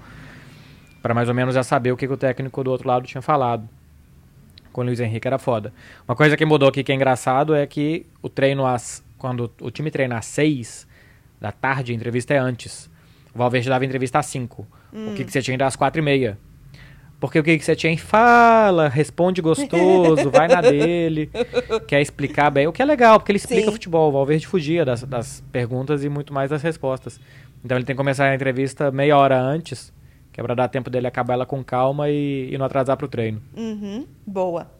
[1.01, 3.21] para mais ou menos já saber o que, que o técnico do outro lado tinha
[3.21, 3.67] falado
[4.71, 5.73] com o Luiz Henrique era foda.
[6.07, 9.03] Uma coisa que mudou aqui que é engraçado é que o treino às.
[9.17, 10.87] Quando o time treina às 6
[11.39, 12.89] da tarde, a entrevista é antes.
[13.33, 14.67] O Valverde dava entrevista às 5.
[14.93, 15.11] Hum.
[15.11, 16.37] O que, que você tinha às 4 e meia.
[17.19, 21.29] Porque o que, que você tinha fala, responde gostoso, vai na dele,
[21.87, 22.65] quer explicar bem.
[22.65, 23.73] O que é legal, porque ele explica Sim.
[23.73, 24.09] futebol.
[24.09, 27.19] O Valverde fugia das, das perguntas e muito mais das respostas.
[27.63, 29.93] Então ele tem que começar a entrevista meia hora antes
[30.31, 33.07] que é pra dar tempo dele acabar ela com calma e, e não atrasar pro
[33.07, 33.41] treino.
[33.55, 34.71] Uhum, boa.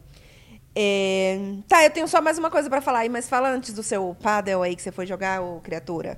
[0.74, 1.38] É...
[1.68, 4.16] Tá, eu tenho só mais uma coisa para falar aí, mas fala antes do seu
[4.22, 6.18] paddle aí que você foi jogar, ô criatura.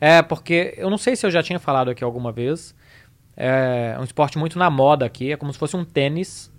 [0.00, 2.74] É, porque eu não sei se eu já tinha falado aqui alguma vez.
[3.36, 6.50] É um esporte muito na moda aqui, é como se fosse um tênis,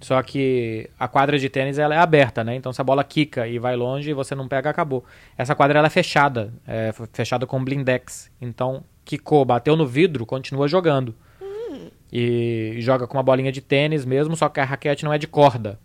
[0.00, 2.54] só que a quadra de tênis ela é aberta, né?
[2.54, 5.04] Então se a bola quica e vai longe e você não pega, acabou.
[5.36, 8.30] Essa quadra ela é fechada, é fechada com blindex.
[8.40, 11.14] Então quicou, bateu no vidro, continua jogando.
[11.40, 11.88] Hum.
[12.12, 15.26] E joga com uma bolinha de tênis mesmo, só que a raquete não é de
[15.26, 15.78] corda.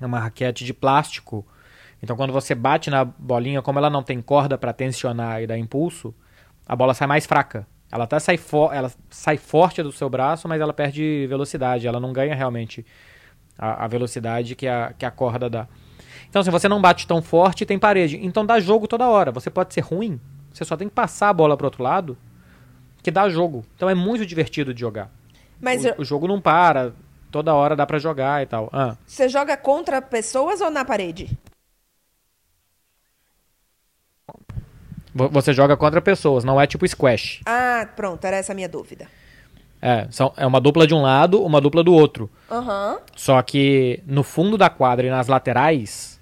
[0.00, 1.46] É uma raquete de plástico.
[2.02, 5.58] Então quando você bate na bolinha, como ela não tem corda para tensionar e dar
[5.58, 6.14] impulso,
[6.66, 7.66] a bola sai mais fraca.
[7.90, 8.38] Ela até sai,
[8.72, 11.86] ela sai forte do seu braço, mas ela perde velocidade.
[11.86, 12.84] Ela não ganha realmente
[13.56, 15.68] a, a velocidade que a, que a corda dá.
[16.28, 18.18] Então, se você não bate tão forte, tem parede.
[18.22, 19.30] Então dá jogo toda hora.
[19.30, 20.20] Você pode ser ruim,
[20.56, 22.16] você só tem que passar a bola pro outro lado,
[23.02, 23.62] que dá jogo.
[23.76, 25.10] Então é muito divertido de jogar.
[25.60, 25.94] Mas o, eu...
[25.98, 26.92] o jogo não para.
[27.30, 28.70] toda hora dá pra jogar e tal.
[28.72, 31.36] Ah, Você joga contra pessoas ou na parede?
[35.14, 37.40] vo- você joga contra pessoas, não é tipo squash.
[37.46, 39.06] Ah, pronto, era essa a minha dúvida.
[39.80, 42.30] É, são, é uma dupla de um lado, uma dupla do outro.
[42.50, 42.98] Aham.
[43.14, 46.18] Só que no fundo da quadra e nas laterais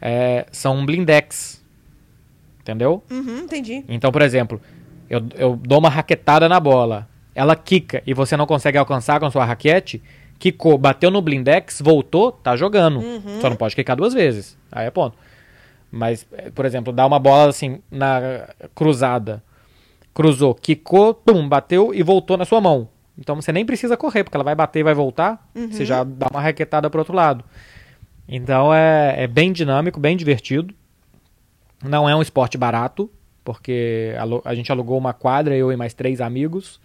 [0.00, 1.61] é, são um blindex.
[2.62, 3.02] Entendeu?
[3.10, 3.84] Uhum, entendi.
[3.88, 4.60] Então, por exemplo,
[5.10, 9.26] eu, eu dou uma raquetada na bola, ela quica e você não consegue alcançar com
[9.26, 10.00] a sua raquete,
[10.38, 13.00] quicou, bateu no blindex, voltou, tá jogando.
[13.40, 14.56] Só não pode quicar duas vezes.
[14.70, 15.16] Aí é ponto.
[15.90, 19.42] Mas, eh, por exemplo, dá uma bola assim na cruzada,
[20.14, 22.88] cruzou, quicou, pum, bateu e voltou na sua mão.
[23.18, 26.28] Então você nem precisa correr, porque ela vai bater e vai voltar, você já dá
[26.30, 27.44] uma raquetada pro outro lado.
[28.26, 30.74] Então é, é bem dinâmico, bem divertido.
[31.82, 33.10] Não é um esporte barato,
[33.44, 36.80] porque alu- a gente alugou uma quadra, eu e mais três amigos,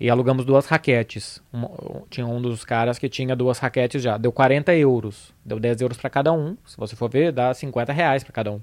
[0.00, 1.42] e alugamos duas raquetes.
[1.52, 4.16] Um- tinha um dos caras que tinha duas raquetes já.
[4.16, 5.32] Deu 40 euros.
[5.44, 6.56] Deu 10 euros pra cada um.
[6.66, 8.60] Se você for ver, dá 50 reais pra cada um.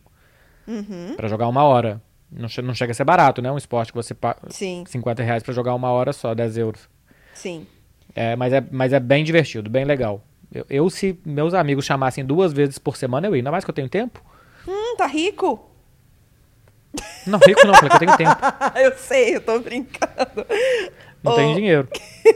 [0.67, 1.13] Uhum.
[1.15, 2.01] Pra jogar uma hora.
[2.32, 3.51] Não, não chega a ser barato, né?
[3.51, 6.88] Um esporte que você paga Sim, 50 reais pra jogar uma hora só, 10 euros.
[7.34, 7.65] sim.
[8.15, 10.24] É, mas, é, mas é bem divertido, bem legal.
[10.51, 13.39] Eu, eu, se meus amigos chamassem duas vezes por semana, eu ia.
[13.39, 14.22] Ainda mais que eu tenho tempo.
[14.90, 15.60] Hum, tá rico?
[17.26, 18.38] Não, rico não, falei que eu tenho tempo.
[18.76, 20.46] eu sei, eu tô brincando.
[21.24, 21.88] Não Ô, tenho dinheiro.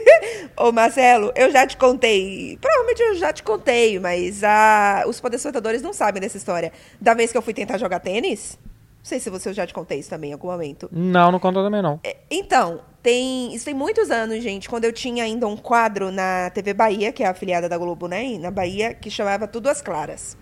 [0.56, 2.58] Ô, Marcelo, eu já te contei.
[2.60, 6.72] Provavelmente eu já te contei, mas ah, os telespectadores não sabem dessa história.
[7.00, 8.58] Da vez que eu fui tentar jogar tênis.
[8.62, 10.88] Não sei se você já te contei isso também em algum momento.
[10.92, 11.98] Não, não conta também não.
[12.04, 13.54] É, Então, tem.
[13.54, 17.22] Isso tem muitos anos, gente, quando eu tinha ainda um quadro na TV Bahia, que
[17.22, 18.38] é a afiliada da Globo, né?
[18.38, 20.36] Na Bahia, que chamava Tudo às Claras.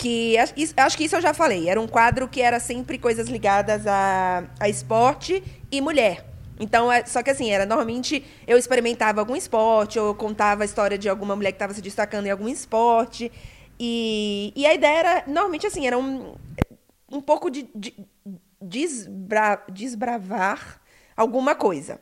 [0.00, 1.68] Que acho que isso eu já falei.
[1.68, 6.24] Era um quadro que era sempre coisas ligadas a, a esporte e mulher.
[6.58, 10.64] Então, é- só que assim, era normalmente eu experimentava algum esporte, ou eu contava a
[10.64, 13.30] história de alguma mulher que estava se destacando em algum esporte.
[13.78, 16.34] E, e a ideia era, normalmente assim, era um,
[17.10, 17.94] um pouco de, de
[18.60, 20.80] desbra- desbravar
[21.16, 22.00] alguma coisa.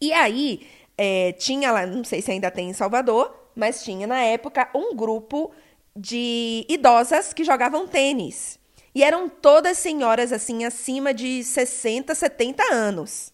[0.00, 0.66] E aí,
[0.98, 4.94] é, tinha lá, não sei se ainda tem em Salvador, mas tinha na época um
[4.96, 5.52] grupo
[5.96, 8.58] de idosas que jogavam tênis.
[8.94, 13.32] E eram todas senhoras, assim, acima de 60, 70 anos.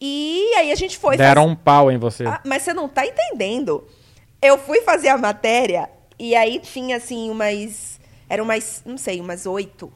[0.00, 1.16] E aí a gente foi.
[1.16, 2.24] Deram um pau em você.
[2.24, 3.86] Ah, mas você não tá entendendo.
[4.40, 7.98] Eu fui fazer a matéria e aí tinha assim umas.
[8.28, 9.92] Eram umas, não sei, umas oito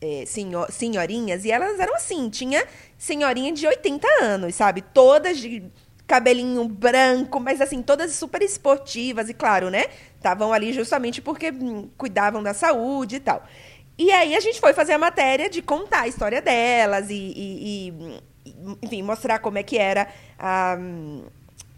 [0.00, 1.44] eh, senho- senhorinhas.
[1.44, 2.66] E elas eram assim, tinha
[2.98, 4.82] senhorinha de 80 anos, sabe?
[4.82, 5.62] Todas de
[6.06, 9.28] cabelinho branco, mas assim, todas super esportivas.
[9.28, 9.84] E claro, né?
[10.24, 13.44] Estavam ali justamente porque hum, cuidavam da saúde e tal.
[13.98, 17.92] E aí a gente foi fazer a matéria de contar a história delas e, e-
[18.46, 20.08] e, enfim, mostrar como é que era
[20.38, 20.78] a,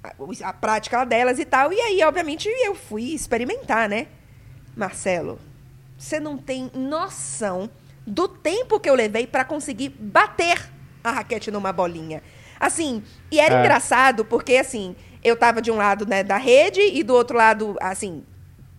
[0.05, 1.73] a, a prática delas e tal.
[1.73, 4.07] E aí, obviamente, eu fui experimentar, né?
[4.77, 5.41] Marcelo,
[5.99, 7.69] você não tem noção
[8.07, 10.71] do tempo que eu levei para conseguir bater
[11.03, 12.23] a raquete numa bolinha.
[12.61, 13.59] Assim, e era É.
[13.61, 14.95] engraçado porque, assim,
[15.25, 18.23] eu tava de um lado, né, da rede e do outro lado, assim,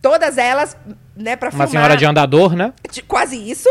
[0.10, 0.78] todas elas,
[1.18, 1.68] né, pra Uma filmar.
[1.70, 2.74] senhora de andador, né?
[2.90, 3.68] De- quase isso.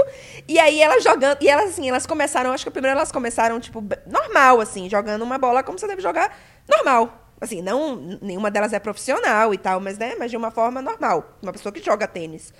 [0.47, 1.39] E aí elas jogando.
[1.41, 2.53] E elas, assim, elas começaram.
[2.53, 6.37] Acho que primeiro elas começaram, tipo, normal, assim, jogando uma bola como você deve jogar
[6.68, 7.32] normal.
[7.41, 7.97] Assim, não.
[8.20, 10.14] Nenhuma delas é profissional e tal, mas, né?
[10.18, 11.39] Mas de uma forma normal.
[11.43, 12.53] Uma pessoa que joga tênis.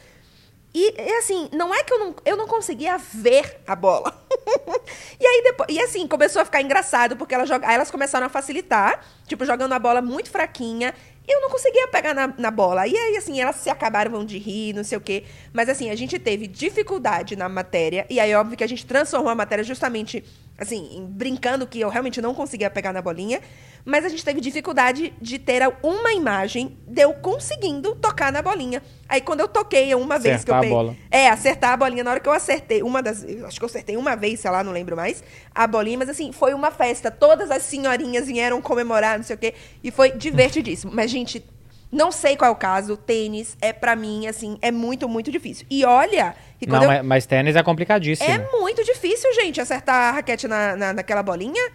[0.75, 4.13] E, e, assim, não é que eu não, eu não conseguia ver a bola.
[5.21, 5.69] e aí depois.
[5.71, 9.45] E assim, começou a ficar engraçado, porque elas, joga, aí elas começaram a facilitar, tipo,
[9.45, 10.95] jogando a bola muito fraquinha.
[11.29, 12.87] E eu não conseguia pegar na, na bola.
[12.87, 15.25] E aí, assim, elas se acabaram de rir, não sei o quê.
[15.53, 18.07] Mas assim, a gente teve dificuldade na matéria.
[18.09, 20.23] E aí, óbvio que a gente transformou a matéria justamente,
[20.57, 23.41] assim, brincando que eu realmente não conseguia pegar na bolinha.
[23.85, 28.83] Mas a gente teve dificuldade de ter uma imagem de eu conseguindo tocar na bolinha.
[29.09, 30.77] Aí quando eu toquei uma vez que eu Acertar a peguei.
[30.77, 30.97] bola.
[31.09, 32.03] É, acertar a bolinha.
[32.03, 33.25] Na hora que eu acertei, uma das.
[33.45, 35.23] Acho que eu acertei uma vez, sei lá, não lembro mais.
[35.55, 37.13] A bolinha, mas assim, foi uma festa.
[37.13, 39.55] Todas as senhorinhas vieram comemorar, não sei o quê.
[39.85, 40.91] E foi divertidíssimo.
[40.93, 41.43] Mas, gente,
[41.91, 42.97] não sei qual é o caso.
[42.97, 45.67] Tênis é, pra mim, assim, é muito, muito difícil.
[45.71, 48.29] E olha, que Não, eu- mas, mas tênis é complicadíssimo.
[48.31, 51.71] é muito difícil, gente, acertar a raquete na, na, naquela bolinha.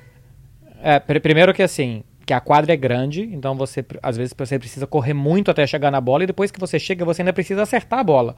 [0.83, 4.57] É, pr- primeiro que assim, que a quadra é grande, então você às vezes você
[4.59, 7.61] precisa correr muito até chegar na bola e depois que você chega, você ainda precisa
[7.63, 8.35] acertar a bola.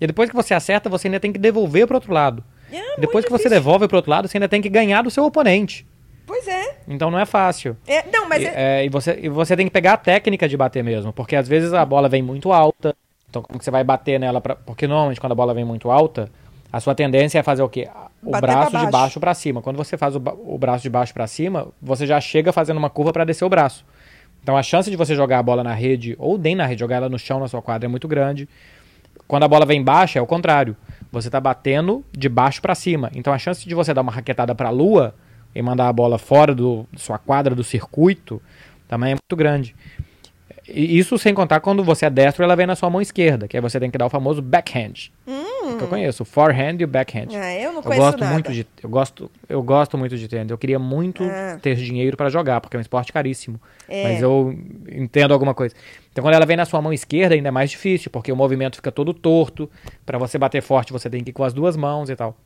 [0.00, 2.42] E depois que você acerta, você ainda tem que devolver pro outro lado.
[2.72, 3.50] É E depois que você difícil.
[3.62, 5.86] devolve pro outro lado, você ainda tem que ganhar do seu oponente.
[6.26, 6.78] Pois é.
[6.88, 7.76] Então não é fácil.
[7.86, 10.48] É, não, mas e, é- é, e você, e você tem que pegar a técnica
[10.48, 12.94] de bater mesmo, porque às vezes a bola vem muito alta.
[13.30, 14.40] Então como que você vai bater nela?
[14.40, 16.28] Pra, porque normalmente quando a bola vem muito alta,
[16.72, 17.88] a sua tendência é fazer o quê?
[18.22, 18.90] O Bater braço pra de baixo.
[18.92, 19.62] baixo para cima.
[19.62, 22.90] Quando você faz o, o braço de baixo para cima, você já chega fazendo uma
[22.90, 23.84] curva para descer o braço.
[24.42, 26.96] Então a chance de você jogar a bola na rede, ou nem na rede, jogar
[26.96, 28.48] ela no chão na sua quadra é muito grande.
[29.28, 30.76] Quando a bola vem baixa, é o contrário.
[31.12, 33.10] Você está batendo de baixo para cima.
[33.14, 35.14] Então a chance de você dar uma raquetada para a lua
[35.56, 38.40] e mandar a bola fora do da sua quadra, do circuito,
[38.88, 39.74] também é muito grande.
[40.68, 43.56] E isso sem contar quando você é destro, ela vem na sua mão esquerda, que
[43.56, 45.12] aí você tem que dar o famoso backhand.
[45.24, 47.28] Que eu conheço, o forehand e o backhand.
[47.34, 48.32] Ah, eu não Eu conheço gosto nada.
[48.32, 50.50] muito de eu gosto eu gosto muito de tênis.
[50.50, 51.56] Eu queria muito Ah.
[51.62, 53.60] ter dinheiro para jogar, porque é um esporte caríssimo.
[53.88, 54.02] É.
[54.04, 54.58] Mas eu
[54.90, 55.74] entendo alguma coisa.
[56.12, 58.76] Então quando ela vem na sua mão esquerda ainda é mais difícil, porque o movimento
[58.76, 59.70] fica todo torto.
[60.04, 62.36] Para você bater forte, você tem que ir com as duas mãos e tal.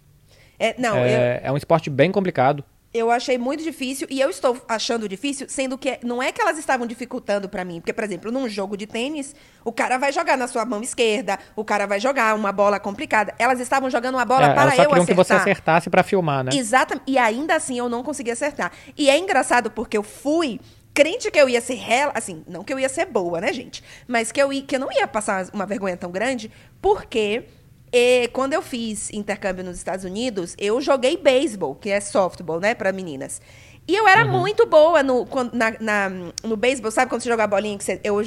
[0.58, 2.62] É, não, eu, é, é um esporte bem complicado.
[2.92, 6.58] Eu achei muito difícil e eu estou achando difícil, sendo que não é que elas
[6.58, 7.80] estavam dificultando pra mim.
[7.80, 9.34] Porque, por exemplo, num jogo de tênis,
[9.64, 13.32] o cara vai jogar na sua mão esquerda, o cara vai jogar uma bola complicada.
[13.38, 15.06] Elas estavam jogando uma bola É, para elas só eu acertar.
[15.06, 16.50] que você acertasse para filmar, né?
[16.52, 17.04] Exatamente.
[17.06, 18.72] E ainda assim eu não consegui acertar.
[18.98, 20.60] E é engraçado porque eu fui
[20.92, 23.84] crente que eu ia ser rela, assim, não que eu ia ser boa, né, gente?
[24.08, 26.50] Mas que eu, ia, que eu não ia passar uma vergonha tão grande,
[26.82, 27.44] porque
[27.92, 32.74] eh, quando eu fiz intercâmbio nos Estados Unidos, eu joguei beisebol, que é softball, né,
[32.74, 33.40] para meninas.
[33.88, 36.10] E eu era muito boa no, na, na-
[36.44, 38.22] no beisebol, sabe quando você joga a bolinha que você, eu,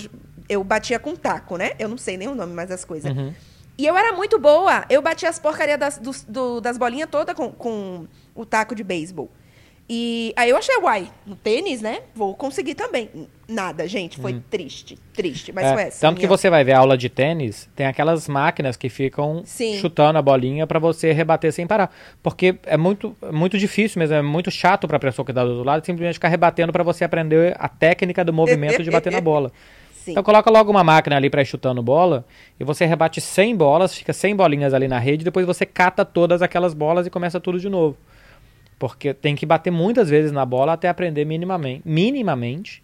[0.50, 1.72] eu batia com taco, né?
[1.80, 3.12] Eu não sei nem o nome mais das coisas.
[3.78, 4.86] E eu era muito boa.
[4.90, 5.98] Eu batia as porcarias das,
[6.28, 8.06] do- das bolinhas todas com, com
[8.36, 9.32] o taco de beisebol.
[9.90, 12.00] E aí eu achei, uai, no tênis, né?
[12.16, 13.10] Vou conseguir também.
[13.48, 14.18] Nada, gente.
[14.20, 14.98] Foi triste.
[15.14, 15.52] Triste.
[15.52, 16.00] Mas É, foi essa.
[16.02, 19.42] tanto que minha- você vai ver a aula de tênis, tem aquelas máquinas que ficam
[19.46, 19.78] Sim.
[19.80, 21.94] chutando a bolinha para você rebater sem parar.
[22.24, 25.50] Porque é muito, muito difícil mesmo, é muito chato para a pessoa que tá do
[25.52, 29.20] outro lado simplesmente ficar rebatendo para você aprender a técnica do movimento de bater na
[29.22, 29.52] bola.
[29.94, 30.12] Sim.
[30.12, 32.26] Então coloca logo uma máquina ali para ir chutando bola
[32.60, 36.42] e você rebate 100 bolas, fica 100 bolinhas ali na rede, depois você cata todas
[36.42, 37.98] aquelas bolas e começa tudo de novo.
[38.84, 42.84] Porque tem que bater muitas vezes na bola até aprender minimamente, minimamente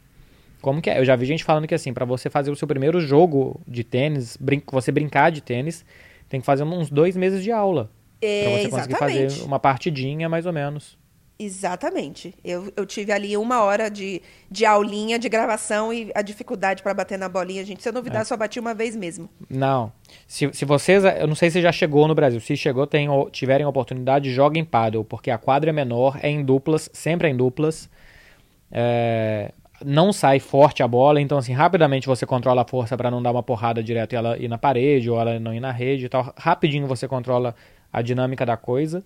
[0.62, 0.98] como que é.
[0.98, 3.84] Eu já vi gente falando que assim, para você fazer o seu primeiro jogo de
[3.84, 5.86] tênis, brin você brincar de tênis,
[6.30, 7.92] tem que fazer uns dois meses de aula.
[8.22, 9.34] É, Pra você conseguir exatamente.
[9.34, 10.98] fazer uma partidinha, mais ou menos.
[11.42, 12.36] Exatamente.
[12.44, 14.22] Eu, eu tive ali uma hora de,
[14.52, 17.82] de aulinha, de gravação e a dificuldade para bater na bolinha, gente.
[17.82, 17.94] Se eu É.
[17.94, 19.30] duvidar, só bati uma vez mesmo.
[19.50, 19.90] Não.
[20.28, 22.42] Se, se vocês, eu não sei se já chegou no Brasil.
[22.42, 26.90] Se chegou, tenham, tiverem oportunidade, joguem paddle, porque a quadra é menor, é em duplas,
[26.92, 27.90] sempre é em duplas.
[28.70, 33.24] É, não sai forte a bola, então assim, rapidamente você controla a força para não
[33.24, 36.08] dar uma porrada direto e ela ir na parede ou ela não ir na rede
[36.08, 36.34] e tal.
[36.38, 37.56] Rapidinho você controla
[37.94, 39.04] a dinâmica da coisa.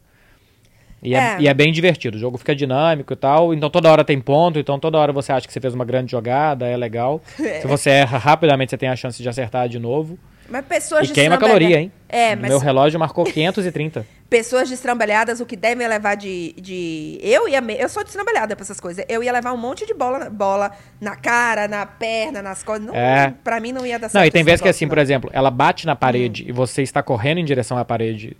[1.03, 1.37] E é, É.
[1.39, 2.17] e é bem divertido.
[2.17, 3.53] O jogo fica dinâmico e tal.
[3.53, 4.57] Então toda hora tem ponto.
[4.57, 6.65] Então toda hora você acha que você fez uma grande jogada.
[6.67, 7.21] É legal.
[7.35, 10.17] Se você erra rapidamente, você tem a chance de acertar de novo.
[10.49, 11.91] Mas pessoas E queima caloria, hein?
[12.09, 14.05] É, mas Meu relógio marcou 530.
[14.29, 16.53] pessoas destrambelhadas, o que devem levar de.
[16.57, 17.17] de...
[17.21, 17.61] Eu ia.
[17.61, 19.05] me- Eu sou destrambelhada pra essas coisas.
[19.07, 22.85] Eu ia levar um monte de bola, bola na cara, na perna, nas costas.
[22.87, 23.33] Não, É.
[23.43, 24.15] Pra mim não ia dar certo.
[24.21, 24.89] Não, e tem vezes que negócio, assim, não.
[24.89, 25.97] por exemplo, ela bate na Hum.
[25.97, 28.35] parede e você está correndo em direção à parede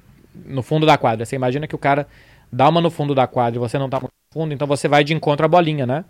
[0.45, 1.26] no fundo da quadra.
[1.26, 2.05] Você imagina que o cara
[2.54, 4.88] dá uma no fundo da quadra e você não tá muito no fundo, então você
[4.88, 6.06] vai de encontro à bolinha, né?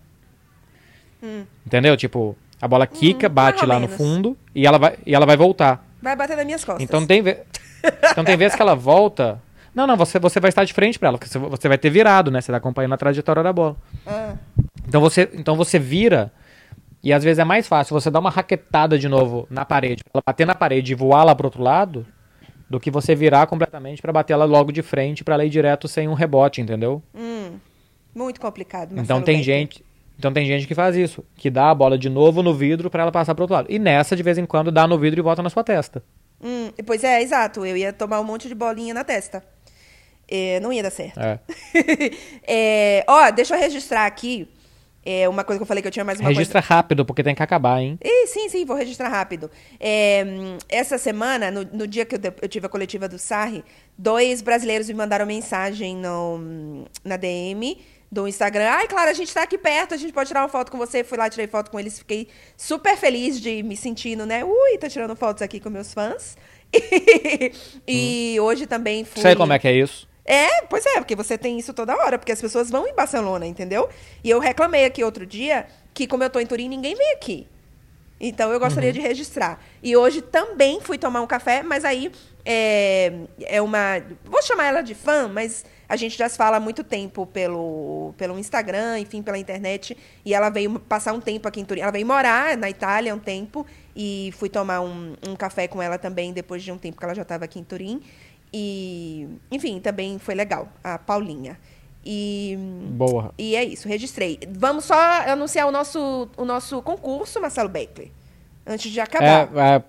[1.66, 1.96] Entendeu?
[1.96, 3.62] Tipo, a bola quica, bate Hum.
[3.62, 3.96] ou lá no menos.
[3.96, 5.84] fundo e ela vai, e ela vai voltar.
[6.02, 6.82] Vai bater nas minhas costas.
[6.84, 7.38] Então tem, ve...
[8.10, 9.40] então tem vezes que ela volta.
[9.74, 11.90] Não, não, você, você vai estar de frente pra ela, porque você- você vai ter
[11.90, 12.40] virado, né?
[12.40, 13.76] Você tá acompanhando a trajetória da bola.
[14.06, 14.34] Ah.
[14.86, 16.30] Então você, então você vira
[17.02, 20.10] e às vezes é mais fácil você dar uma raquetada de novo na parede, pra
[20.14, 22.06] ela bater na parede e voar lá pro outro lado,
[22.74, 25.86] do que você virar completamente pra bater ela logo de frente pra ela ir direto
[25.86, 27.00] sem um rebote, entendeu?
[27.14, 27.52] Hum,
[28.12, 28.86] muito complicado.
[28.86, 29.54] então Marcelo tem Becker.
[29.54, 29.84] gente,
[30.18, 33.02] então tem gente que faz isso, que dá a bola de novo no vidro pra
[33.02, 33.68] ela passar pro outro lado.
[33.70, 36.02] E nessa de vez em quando dá no vidro e volta na sua testa.
[36.42, 37.64] Hum, pois é, exato.
[37.64, 39.44] Eu ia tomar um monte de bolinha na testa.
[40.26, 41.20] É, não ia dar certo.
[41.20, 41.38] É.
[42.46, 44.48] É, ó, deixa eu registrar aqui
[45.04, 47.34] é, uma coisa que eu falei que eu tinha mais uma Registra rápido porque tem
[47.34, 47.98] que acabar, hein?
[48.02, 49.50] Ih, sim, sim, vou registrar rápido.
[49.78, 53.64] É, hum, essa semana, no, no dia que eu, eu tive a coletiva do Sarri,
[53.98, 57.78] dois brasileiros me mandaram mensagem no, hum, na DM
[58.10, 58.68] do Instagram.
[58.70, 61.02] Ai, claro, a gente tá aqui perto, a gente pode tirar uma foto com você.
[61.02, 64.44] Fui lá, tirei foto com eles, fiquei super feliz de me sentindo, né?
[64.44, 66.36] Ui, tô tirando fotos aqui com meus fãs.
[67.86, 69.20] e hoje também fui.
[69.20, 70.08] Sei como é que é isso.
[70.24, 73.46] É, pois é, porque você tem isso toda hora, porque as pessoas vão em Barcelona,
[73.46, 73.88] entendeu?
[74.22, 77.46] E eu reclamei aqui outro dia que, como eu tô em Turim, ninguém vem aqui.
[78.18, 79.60] Então eu gostaria de registrar.
[79.82, 82.10] E hoje também fui tomar um café, mas aí
[82.44, 83.12] é,
[83.42, 84.02] é uma.
[84.24, 88.14] Vou chamar ela de fã, mas a gente já se fala há muito tempo pelo,
[88.16, 89.96] pelo Instagram, enfim, pela internet.
[90.24, 91.82] E ela veio passar um tempo aqui em Turim.
[91.82, 93.66] Ela veio morar na Itália um tempo.
[93.96, 97.14] E fui tomar um, um café com ela também depois de um tempo que ela
[97.14, 98.02] já estava aqui em Turim.
[98.56, 101.58] E, enfim, também foi legal, a Paulinha.
[102.06, 102.56] E,
[102.92, 103.34] Boa.
[103.36, 104.38] e é isso, registrei.
[104.48, 104.94] Vamos só
[105.26, 108.12] anunciar o nosso, o nosso concurso, Marcelo Beckler,
[108.64, 109.50] antes de acabar.
[109.56, 109.82] É, é,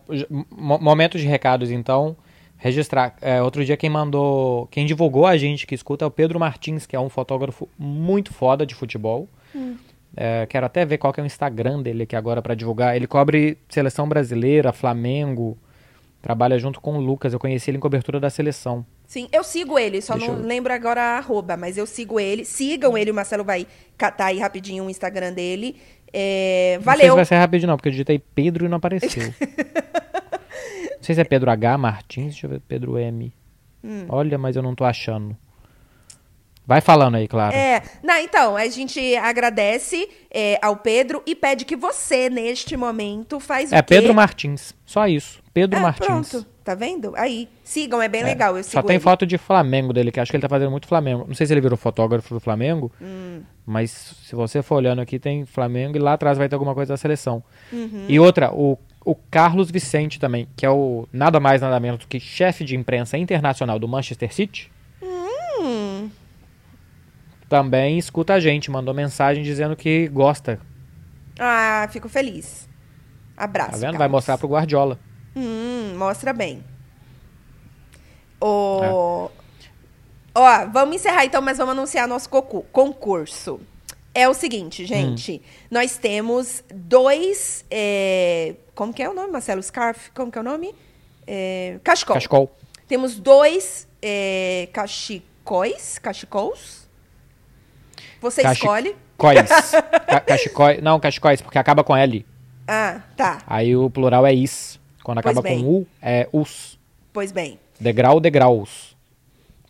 [1.20, 2.18] de recados, então.
[2.58, 3.16] Registrar.
[3.22, 4.66] É, outro dia quem mandou.
[4.72, 8.34] Quem divulgou a gente que escuta é o Pedro Martins, que é um fotógrafo muito
[8.34, 9.30] foda de futebol.
[10.18, 12.96] É, quero até ver qual que é o Instagram dele aqui agora pra divulgar.
[12.96, 15.56] Ele cobre seleção brasileira, Flamengo.
[16.26, 17.34] Trabalha junto com o Lucas.
[17.34, 18.84] Eu conheci ele em cobertura da seleção.
[19.06, 22.20] Sim, eu sigo ele, só Deixa não eu- lembro agora a arroba, mas eu sigo
[22.20, 22.44] ele.
[22.44, 25.76] Sigam ele, o Marcelo vai catar aí rapidinho o Instagram dele.
[26.12, 27.16] É, Não sei se valeu.
[27.16, 29.22] vai ser rapidinho, não, porque eu digitei Pedro e não apareceu.
[30.98, 31.78] não sei se é Pedro H.
[31.78, 33.32] Martins, deixa eu ver, Pedro M.
[33.84, 34.06] Hum.
[34.10, 35.38] Olha, mas eu não tô achando.
[36.66, 37.56] Vai falando aí, claro.
[37.56, 43.40] É, não, então, a gente agradece é, ao Pedro e pede que você, neste momento,
[43.40, 43.86] faz É o quê?
[43.96, 45.45] Pedro Martins, só isso.
[45.56, 46.06] Pedro Ah, Martins.
[46.06, 47.14] Pronto, tá vendo?
[47.16, 49.04] Aí, sigam, é bem É, legal, Só tem ele.
[49.04, 51.24] foto de Flamengo dele, que acho que ele tá fazendo muito Flamengo.
[51.26, 53.42] Não sei se ele virou fotógrafo do Flamengo, Hum.
[53.66, 56.92] mas se você for olhando aqui, tem Flamengo e lá atrás vai ter alguma coisa
[56.94, 57.42] da seleção.
[57.72, 58.06] Uhum.
[58.10, 62.08] E outra, o, o Carlos Vicente também, que é o nada mais nada menos do
[62.08, 64.70] que chefe de imprensa internacional do Manchester City.
[65.02, 66.10] Hum,
[67.48, 70.60] Também escuta a gente, mandou mensagem dizendo que gosta.
[71.40, 72.68] ah, fico feliz.
[73.38, 73.72] Abraço.
[73.72, 73.92] Tá vendo?
[73.92, 74.12] Vai Carlos.
[74.12, 75.00] mostrar pro Guardiola.
[75.36, 76.64] Hum, mostra bem.
[78.40, 79.30] O...
[80.34, 83.60] Ó, vamos encerrar então, mas vamos anunciar nosso concurso.
[84.14, 85.42] É o seguinte, gente.
[85.70, 87.66] Nós temos dois.
[87.70, 89.62] é, Como que é o nome, Marcelo?
[89.62, 90.10] Scarf?
[90.12, 90.74] Como que é o nome?
[91.28, 92.14] É, Cachecol.
[92.16, 92.56] Cachecol.
[92.88, 95.98] Temos dois é, cachecóis.
[96.00, 96.88] Cachecols.
[98.22, 98.96] Você Cache- escolhe.
[99.18, 99.72] Cachecóis.
[100.08, 100.82] Ca cachecóis.
[100.82, 102.26] Não, cachecóis, porque acaba com L.
[102.68, 103.42] Ah, tá.
[103.48, 104.80] Aí o plural é is.
[105.06, 106.80] Quando acaba com U, é us.
[107.14, 107.60] Pois bem.
[107.80, 108.98] Degrau, degraus.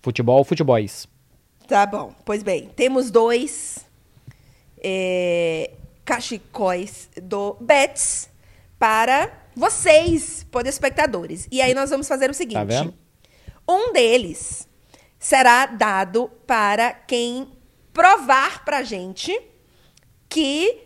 [0.02, 1.10] Futebol, futebóis.
[1.68, 2.70] Tá bom, pois bem.
[2.74, 3.86] Temos dois
[4.82, 5.72] é,
[6.06, 8.30] cachecóis do Bets
[8.80, 11.50] para vocês, espectadores.
[11.52, 12.94] E aí nós vamos fazer o seguinte: Tá vendo?
[13.68, 14.70] um deles
[15.20, 17.50] será dado para quem
[17.92, 19.38] provar pra gente
[20.30, 20.85] que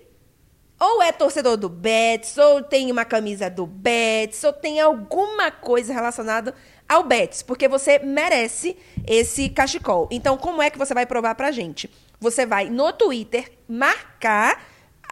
[0.79, 5.93] ou é torcedor do Betis, ou tem uma camisa do Betis, ou tem alguma coisa
[5.93, 6.55] relacionada
[6.87, 10.07] ao Betis, porque você merece esse cachecol.
[10.09, 11.89] Então, como é que você vai provar pra gente?
[12.19, 14.63] Você vai no Twitter marcar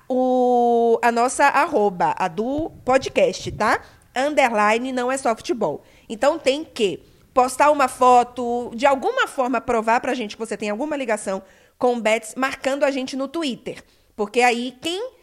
[0.10, 3.82] o, a nossa arroba, a do podcast, tá?
[4.16, 5.84] Underline não é só futebol.
[6.10, 7.04] Então tem que
[7.34, 11.44] postar uma foto, de alguma forma provar pra gente que você tem alguma ligação
[11.78, 13.84] com o Betis, marcando a gente no Twitter.
[14.16, 15.17] Porque aí quem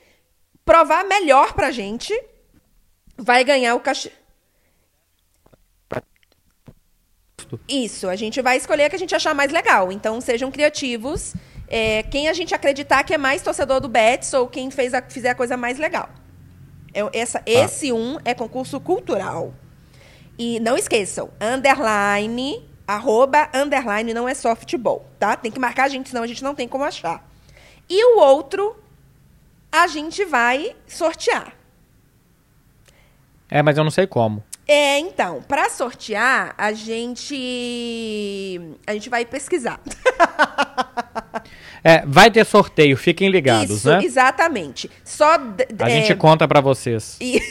[0.64, 2.12] provar melhor pra gente
[3.16, 4.12] vai ganhar o cachê.
[7.68, 9.92] Isso, a gente vai escolher a que a gente achar mais legal.
[9.92, 11.34] Então sejam criativos.
[11.68, 15.02] É, quem a gente acreditar que é mais torcedor do Betis ou quem fez a,
[15.02, 16.08] fizer a coisa mais legal.
[16.92, 19.52] É, essa, Esse um é concurso cultural.
[20.38, 25.36] E não esqueçam, underline, arroba, underline não é só futebol, tá?
[25.36, 27.24] Tem que marcar a gente, senão a gente não tem como achar.
[27.88, 28.76] E o outro,
[29.74, 31.52] a gente vai sortear.
[33.50, 34.42] É, mas eu não sei como.
[34.66, 39.80] É, então, para sortear, a gente a gente vai pesquisar.
[41.86, 44.02] É, vai ter sorteio, fiquem ligados, Isso, né?
[44.02, 44.90] exatamente.
[45.04, 47.18] Só A é, gente conta pra vocês.
[47.20, 47.42] E-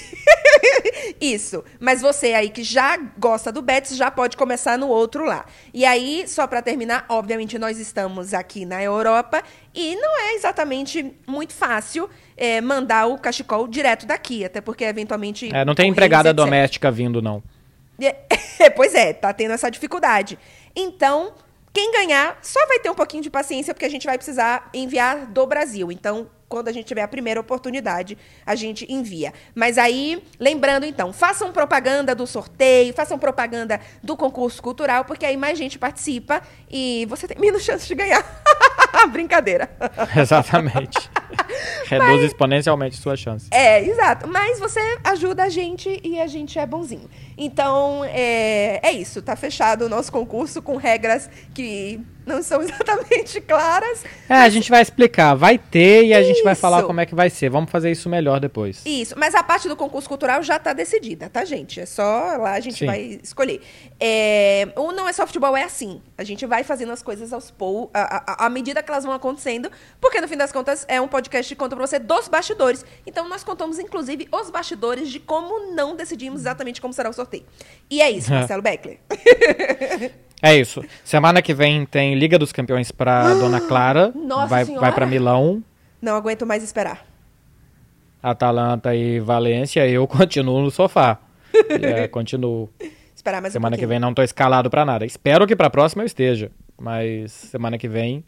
[1.21, 1.63] Isso.
[1.79, 5.45] Mas você aí que já gosta do Betis já pode começar no outro lá.
[5.73, 11.13] E aí, só pra terminar, obviamente nós estamos aqui na Europa e não é exatamente
[11.27, 15.53] muito fácil é, mandar o cachecol direto daqui, até porque eventualmente.
[15.53, 16.35] É, não tem empregada etc.
[16.35, 17.43] doméstica vindo, não.
[18.01, 20.37] É, pois é, tá tendo essa dificuldade.
[20.75, 21.33] Então,
[21.73, 25.25] quem ganhar só vai ter um pouquinho de paciência, porque a gente vai precisar enviar
[25.25, 25.91] do Brasil.
[25.91, 29.33] Então, quando a gente tiver a primeira oportunidade, a gente envia.
[29.55, 35.35] Mas aí, lembrando então, façam propaganda do sorteio, façam propaganda do concurso cultural, porque aí
[35.35, 38.23] mais gente participa e você tem menos chance de ganhar.
[39.11, 39.67] Brincadeira.
[40.15, 41.09] Exatamente.
[41.89, 43.47] Reduz exponencialmente sua chance.
[43.51, 44.27] É, exato.
[44.27, 47.09] Mas você ajuda a gente e a gente é bonzinho.
[47.35, 49.23] Então, é, é isso.
[49.23, 54.03] Tá fechado o nosso concurso com regras que não são exatamente claras.
[54.29, 55.33] É, a gente vai explicar.
[55.35, 56.87] Vai ter e a gente vai falar Isso.
[56.87, 57.49] como é que vai ser.
[57.49, 58.81] Vamos fazer isso melhor depois.
[58.85, 61.79] Isso, mas a parte do concurso cultural já está decidida, tá, gente?
[61.79, 62.03] É só
[62.37, 62.85] lá a gente Sim.
[62.85, 63.61] vai escolher.
[63.99, 66.01] É, o Não É Só Futebol é assim.
[66.17, 69.13] A gente vai fazendo as coisas aos pou, à, à- à medida que elas vão
[69.13, 69.71] acontecendo,
[70.01, 72.85] porque no fim das contas é um podcast que conta pra você dos bastidores.
[73.05, 77.45] Então nós contamos, inclusive, os bastidores de como não decidimos exatamente como será o sorteio.
[77.89, 78.29] E é isso.
[78.33, 78.99] Marcelo Beckler.
[80.45, 80.83] É isso.
[81.05, 84.11] Semana que vem tem Liga dos Campeões pra Dona Clara.
[84.13, 84.81] Nossa vai, Senhora!
[84.81, 85.63] vai pra Milão.
[86.01, 87.05] Não aguento mais esperar.
[88.21, 89.87] Atalanta e Valência.
[89.87, 91.17] Eu continuo no sofá.
[91.81, 92.69] É, continuo.
[93.15, 95.05] Esperar mais Semana um que vem não tô escalado pra nada.
[95.05, 96.51] Espero que pra próxima eu esteja.
[96.77, 98.25] Mas semana que vem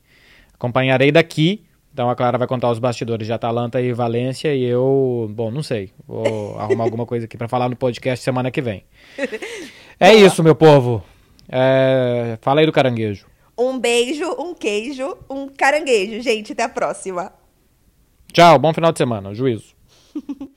[0.54, 1.66] acompanharei daqui.
[1.94, 5.62] Então a Clara vai contar os bastidores de Atalanta e Valência e eu, bom, não
[5.62, 5.92] sei.
[6.08, 8.86] Vou arrumar alguma coisa aqui pra falar no podcast semana que vem.
[9.98, 11.02] É isso, meu povo.
[11.48, 13.28] É, fala aí do caranguejo.
[13.58, 16.22] Um beijo, um queijo, um caranguejo.
[16.22, 17.32] Gente, até a próxima.
[18.34, 19.34] Tchau, bom final de semana.
[19.34, 19.76] Juízo.